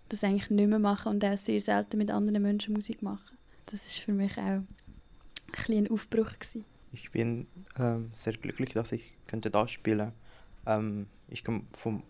das 0.09 0.25
eigentlich 0.25 0.51
nicht 0.51 0.69
mehr 0.69 0.79
machen 0.79 1.11
und 1.11 1.25
auch 1.25 1.37
sehr 1.37 1.61
selten 1.61 1.99
mit 1.99 2.11
anderen 2.11 2.43
Menschen 2.43 2.75
Musik 2.75 3.03
machen. 3.03 3.37
Das 3.67 3.87
ist 3.87 3.99
für 3.99 4.13
mich 4.13 4.33
auch 4.39 4.43
ein, 4.43 4.67
ein 5.69 5.91
Aufbruch 5.91 6.33
gewesen. 6.39 6.65
Ich 6.93 7.11
bin 7.11 7.47
ähm, 7.79 8.11
sehr 8.13 8.33
glücklich, 8.33 8.73
dass 8.73 8.93
ich 8.93 9.15
könnte 9.27 9.51
da 9.51 9.69
spielen. 9.69 10.13
Ähm, 10.67 11.07
ich 11.29 11.45
komme 11.45 11.65
vom 11.75 12.03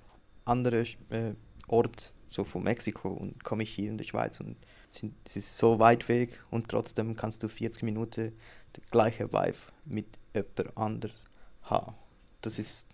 anderen 0.45 0.86
äh, 1.11 1.34
Ort, 1.66 2.14
so 2.26 2.45
von 2.45 2.62
Mexiko 2.62 3.09
und 3.09 3.43
komme 3.43 3.64
ich 3.64 3.74
hier 3.74 3.91
in 3.91 3.99
die 3.99 4.05
Schweiz 4.05 4.41
und 4.41 4.57
es 5.24 5.36
ist 5.36 5.59
so 5.59 5.78
weit 5.78 6.09
weg 6.09 6.41
und 6.51 6.68
trotzdem 6.68 7.14
kannst 7.16 7.43
du 7.43 7.49
40 7.49 7.82
Minuten 7.82 8.32
die 8.76 8.80
gleiche 8.91 9.32
Vibe 9.32 9.59
mit 9.84 10.07
jemand 10.34 10.76
anders 10.76 11.24
haben. 11.62 11.95
Das 12.41 12.59
ist, 12.59 12.86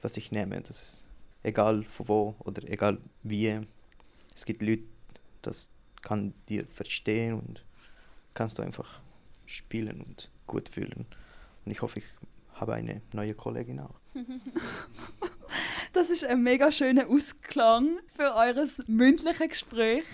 was 0.00 0.16
ich 0.16 0.30
nehme. 0.32 0.60
Das 0.60 0.82
ist 0.82 1.02
egal 1.42 1.84
von 1.84 2.08
wo 2.08 2.34
oder 2.40 2.62
egal 2.68 2.98
wie 3.22 3.60
es 4.34 4.44
gibt 4.44 4.62
Leute, 4.62 4.84
das 5.42 5.70
kann 6.02 6.32
dir 6.48 6.66
verstehen 6.66 7.34
und 7.34 7.64
kannst 8.34 8.58
du 8.58 8.62
einfach 8.62 9.00
spielen 9.46 10.00
und 10.00 10.30
gut 10.46 10.68
fühlen. 10.68 11.06
Und 11.64 11.72
ich 11.72 11.82
hoffe, 11.82 11.98
ich 11.98 12.06
habe 12.54 12.74
eine 12.74 13.02
neue 13.12 13.34
Kollegin 13.34 13.80
auch. 13.80 13.94
das 15.92 16.10
ist 16.10 16.24
ein 16.24 16.42
mega 16.42 16.70
schöner 16.70 17.08
Ausklang 17.08 17.98
für 18.14 18.34
eures 18.34 18.82
mündliche 18.86 19.48
Gespräch. 19.48 20.04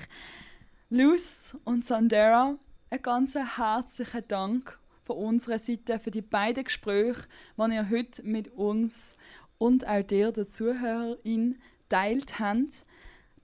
Luz 0.89 1.57
und 1.65 1.85
Sandera, 1.85 2.57
einen 2.91 3.03
ganz 3.03 3.35
herzlichen 3.35 4.29
Dank 4.29 4.79
von 5.05 5.17
unserer 5.17 5.59
Seite 5.59 5.99
für 5.99 6.11
die 6.11 6.23
beiden 6.23 6.65
Gespräche, 6.65 7.27
die 7.57 7.75
ihr 7.75 7.91
heute 7.91 8.23
mit 8.23 8.49
uns 8.49 9.17
und 9.59 9.87
auch 9.87 10.03
dir, 10.03 10.33
der 10.33 10.49
Zuhörerin, 10.49 11.59
teilt 11.89 12.39
habt. 12.39 12.85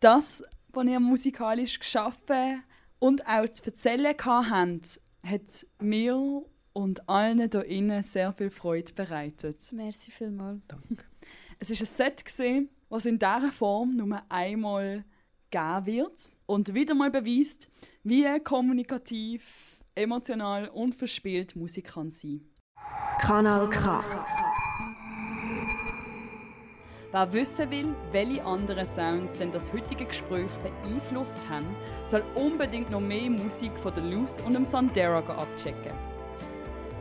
Das 0.01 0.43
die 0.75 0.91
ihr 0.91 1.01
musikalisch 1.01 1.79
geschaffen 1.79 2.63
und 2.99 3.27
auch 3.27 3.49
zu 3.49 3.65
erzählen 3.65 4.15
habt, 4.25 5.01
hat 5.23 5.67
mir 5.81 6.45
und 6.73 7.09
allen 7.09 7.51
hier 7.51 7.65
innen 7.65 8.03
sehr 8.03 8.33
viel 8.33 8.51
Freude 8.51 8.93
bereitet. 8.93 9.57
Merci 9.73 10.11
vielmals. 10.11 10.61
Danke. 10.69 11.05
Es 11.59 11.71
war 11.71 11.79
ein 11.79 11.87
Set, 11.87 12.25
gewesen, 12.25 12.71
was 12.89 13.07
in 13.07 13.19
dieser 13.19 13.53
Form 13.53 13.97
nur 13.97 14.23
einmal 14.29 15.05
geben 15.51 15.87
wird 15.87 16.31
und 16.47 16.75
wieder 16.75 16.95
mal 16.95 17.11
beweist, 17.11 17.69
wie 18.03 18.27
kommunikativ, 18.41 19.70
emotional 19.95 20.69
und 20.69 20.95
verspielt 20.95 21.57
Musik 21.57 21.89
kann 21.89 22.11
sein. 22.11 22.41
Kanal 23.21 23.69
K. 23.69 24.03
Wer 27.13 27.33
wissen 27.33 27.71
will, 27.71 27.95
welche 28.13 28.45
anderen 28.45 28.87
Sounds 28.87 29.37
denn 29.37 29.51
das 29.51 29.73
heutige 29.73 30.05
Gespräch 30.05 30.51
beeinflusst 30.63 31.49
haben, 31.49 31.67
soll 32.05 32.23
unbedingt 32.37 32.91
noch 32.91 33.01
mehr 33.01 33.29
Musik 33.29 33.77
von 33.81 33.93
der 33.95 34.05
Luz 34.05 34.41
und 34.47 34.55
dem 34.55 34.65
Sandera 34.65 35.19
abchecken. 35.19 35.93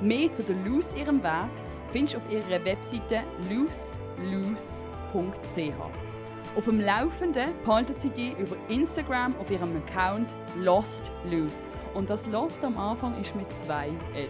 Mehr 0.01 0.33
zu 0.33 0.43
der 0.43 0.55
Luz 0.55 0.93
ihrem 0.93 1.21
Werk 1.21 1.51
findest 1.91 2.15
du 2.15 2.17
auf 2.17 2.31
ihrer 2.31 2.65
Webseite 2.65 3.23
luzluz.ch. 3.49 4.89
Auf 6.55 6.65
dem 6.65 6.81
Laufenden 6.81 7.51
behalten 7.63 7.93
sie 7.97 8.09
dich 8.09 8.37
über 8.37 8.55
Instagram 8.69 9.35
auf 9.39 9.51
ihrem 9.51 9.75
Account 9.77 10.35
Lost 10.57 11.11
Luz. 11.29 11.69
Und 11.93 12.09
das 12.09 12.25
Lost 12.25 12.63
am 12.63 12.77
Anfang 12.77 13.19
ist 13.19 13.35
mit 13.35 13.51
zwei 13.53 13.87
L. 14.15 14.29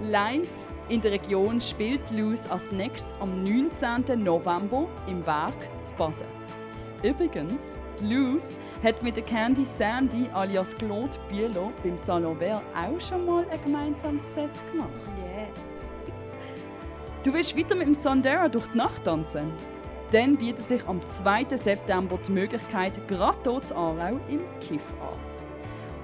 Live 0.10 0.48
in 0.88 1.00
der 1.00 1.12
Region 1.12 1.60
spielt 1.60 2.00
Luz 2.10 2.50
als 2.50 2.72
nächstes 2.72 3.14
am 3.20 3.44
19. 3.44 4.24
November 4.24 4.88
im 5.06 5.24
Werk 5.24 5.54
zu 5.84 5.94
Baden. 5.94 6.14
Übrigens, 7.02 7.84
Luz 8.02 8.56
hat 8.82 9.02
mit 9.02 9.16
der 9.16 9.24
Candy 9.24 9.64
Sandy 9.64 10.28
alias 10.32 10.76
Claude 10.76 11.16
Bühler 11.28 11.70
beim 11.84 11.96
Salon 11.96 12.36
Vert 12.38 12.62
auch 12.74 13.00
schon 13.00 13.24
mal 13.24 13.46
ein 13.50 13.62
gemeinsames 13.62 14.34
Set 14.34 14.50
gemacht. 14.72 14.90
Yes. 15.18 15.56
Du 17.22 17.32
willst 17.32 17.56
weiter 17.56 17.76
mit 17.76 17.86
dem 17.86 17.94
Sandera 17.94 18.48
durch 18.48 18.66
die 18.68 18.78
Nacht 18.78 19.04
tanzen? 19.04 19.52
Dann 20.12 20.36
bietet 20.36 20.68
sich 20.68 20.86
am 20.88 21.00
2. 21.06 21.56
September 21.56 22.18
die 22.26 22.32
Möglichkeit, 22.32 23.06
gerade 23.06 23.38
dort 23.44 23.68
zu 23.68 23.76
Aarau 23.76 24.18
im 24.28 24.40
Kiff 24.60 24.82
an. 25.00 25.30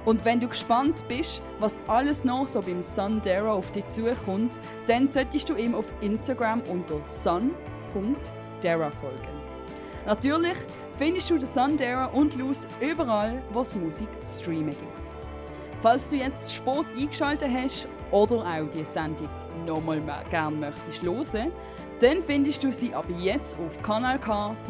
Und 0.04 0.24
wenn 0.24 0.38
du 0.38 0.46
gespannt 0.46 1.02
bist, 1.08 1.42
was 1.58 1.80
alles 1.88 2.22
noch 2.22 2.46
so 2.46 2.62
beim 2.62 2.80
Sundera 2.80 3.52
auf 3.52 3.72
dich 3.72 3.88
zukommt, 3.88 4.56
dann 4.86 5.08
solltest 5.08 5.48
du 5.48 5.56
ihm 5.56 5.74
auf 5.74 5.86
Instagram 6.00 6.62
unter 6.70 7.00
sun.dera 7.08 8.90
folgen. 8.92 9.36
Natürlich 10.06 10.56
findest 10.96 11.28
du 11.28 11.38
den 11.38 11.48
Sundera 11.48 12.06
und 12.06 12.36
Luz 12.36 12.68
überall, 12.80 13.42
wo 13.52 13.62
es 13.62 13.74
Musik 13.74 14.08
zu 14.24 14.44
streamen 14.44 14.70
gibt. 14.70 15.10
Falls 15.82 16.08
du 16.08 16.16
jetzt 16.16 16.54
Sport 16.54 16.86
eingeschaltet 16.96 17.50
hast 17.52 17.88
oder 18.12 18.36
auch 18.36 18.70
die 18.72 18.84
Sendung 18.84 19.28
nochmal 19.66 20.00
gerne 20.30 20.56
möchtest 20.56 21.02
hören, 21.02 21.50
dann 22.00 22.22
findest 22.22 22.62
du 22.62 22.72
sie 22.72 22.94
ab 22.94 23.06
jetzt 23.18 23.56
auf 23.58 23.82
kanalk.ch 23.82 24.66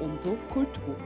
unter 0.00 0.36
Kultur. 0.52 0.96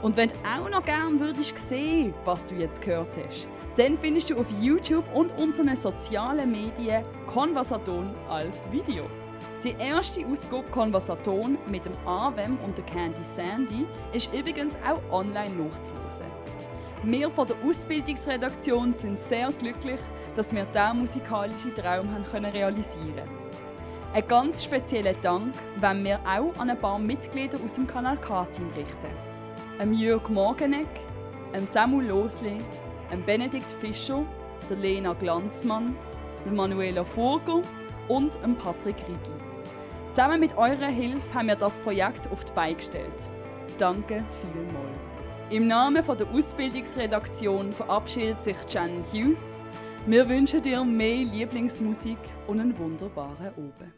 Und 0.00 0.16
wenn 0.16 0.28
du 0.28 0.34
auch 0.44 0.70
noch 0.70 0.84
gerne 0.84 1.18
würdest 1.18 1.58
sehen, 1.58 2.14
was 2.24 2.46
du 2.46 2.54
jetzt 2.54 2.80
gehört 2.80 3.16
hast, 3.16 3.48
dann 3.76 3.98
findest 3.98 4.30
du 4.30 4.36
auf 4.36 4.46
YouTube 4.60 5.04
und 5.14 5.36
unseren 5.38 5.74
sozialen 5.76 6.50
Medien 6.50 7.04
Konversaton 7.26 8.14
als 8.28 8.70
Video. 8.70 9.04
Die 9.64 9.74
erste 9.78 10.24
Ausgabe 10.26 10.68
Konversaton 10.70 11.58
mit 11.68 11.84
dem 11.84 11.96
Avem 12.06 12.58
und 12.64 12.78
der 12.78 12.84
Candy 12.84 13.24
Sandy 13.24 13.86
ist 14.12 14.32
übrigens 14.32 14.76
auch 14.86 15.00
online 15.12 15.50
nachzulesen. 15.50 16.26
Wir 17.04 17.30
von 17.30 17.46
der 17.46 17.56
Ausbildungsredaktion 17.64 18.94
sind 18.94 19.18
sehr 19.18 19.52
glücklich, 19.52 20.00
dass 20.34 20.54
wir 20.54 20.64
diesen 20.64 20.98
musikalischen 21.00 21.74
Traum 21.74 22.08
haben 22.12 22.44
realisieren 22.44 23.14
können. 23.14 23.37
Einen 24.18 24.26
ganz 24.26 24.64
speziellen 24.64 25.14
Dank 25.22 25.54
wollen 25.80 26.04
wir 26.04 26.18
auch 26.26 26.58
an 26.58 26.70
ein 26.70 26.80
paar 26.80 26.98
Mitglieder 26.98 27.56
aus 27.64 27.76
dem 27.76 27.86
Kanal 27.86 28.16
K-Team 28.16 28.68
richten. 28.76 29.06
Am 29.78 29.92
Jörg 29.92 30.28
Morgeneck, 30.28 30.88
am 31.54 31.64
Samuel 31.64 32.08
Losli, 32.08 32.58
am 33.12 33.22
Benedikt 33.24 33.70
Fischer, 33.70 34.24
der 34.68 34.76
Lena 34.76 35.12
Glanzmann, 35.12 35.94
der 36.44 36.50
Manuela 36.50 37.04
Furger 37.04 37.62
und 38.08 38.34
dem 38.42 38.56
Patrick 38.56 38.96
Rigi. 39.06 39.30
Zusammen 40.10 40.40
mit 40.40 40.58
eurer 40.58 40.88
Hilfe 40.88 41.32
haben 41.32 41.46
wir 41.46 41.54
das 41.54 41.78
Projekt 41.78 42.28
auf 42.32 42.44
die 42.44 42.52
Beine 42.54 42.74
gestellt. 42.74 43.30
Danke 43.78 44.24
vielmals. 44.42 45.50
Im 45.50 45.68
Namen 45.68 46.02
von 46.02 46.18
der 46.18 46.28
Ausbildungsredaktion 46.30 47.70
verabschiedet 47.70 48.42
sich 48.42 48.56
Jan 48.68 49.04
Hughes. 49.12 49.60
Wir 50.06 50.28
wünschen 50.28 50.60
dir 50.60 50.82
mehr 50.82 51.24
Lieblingsmusik 51.24 52.18
und 52.48 52.58
einen 52.58 52.76
wunderbaren 52.76 53.46
Abend. 53.46 53.97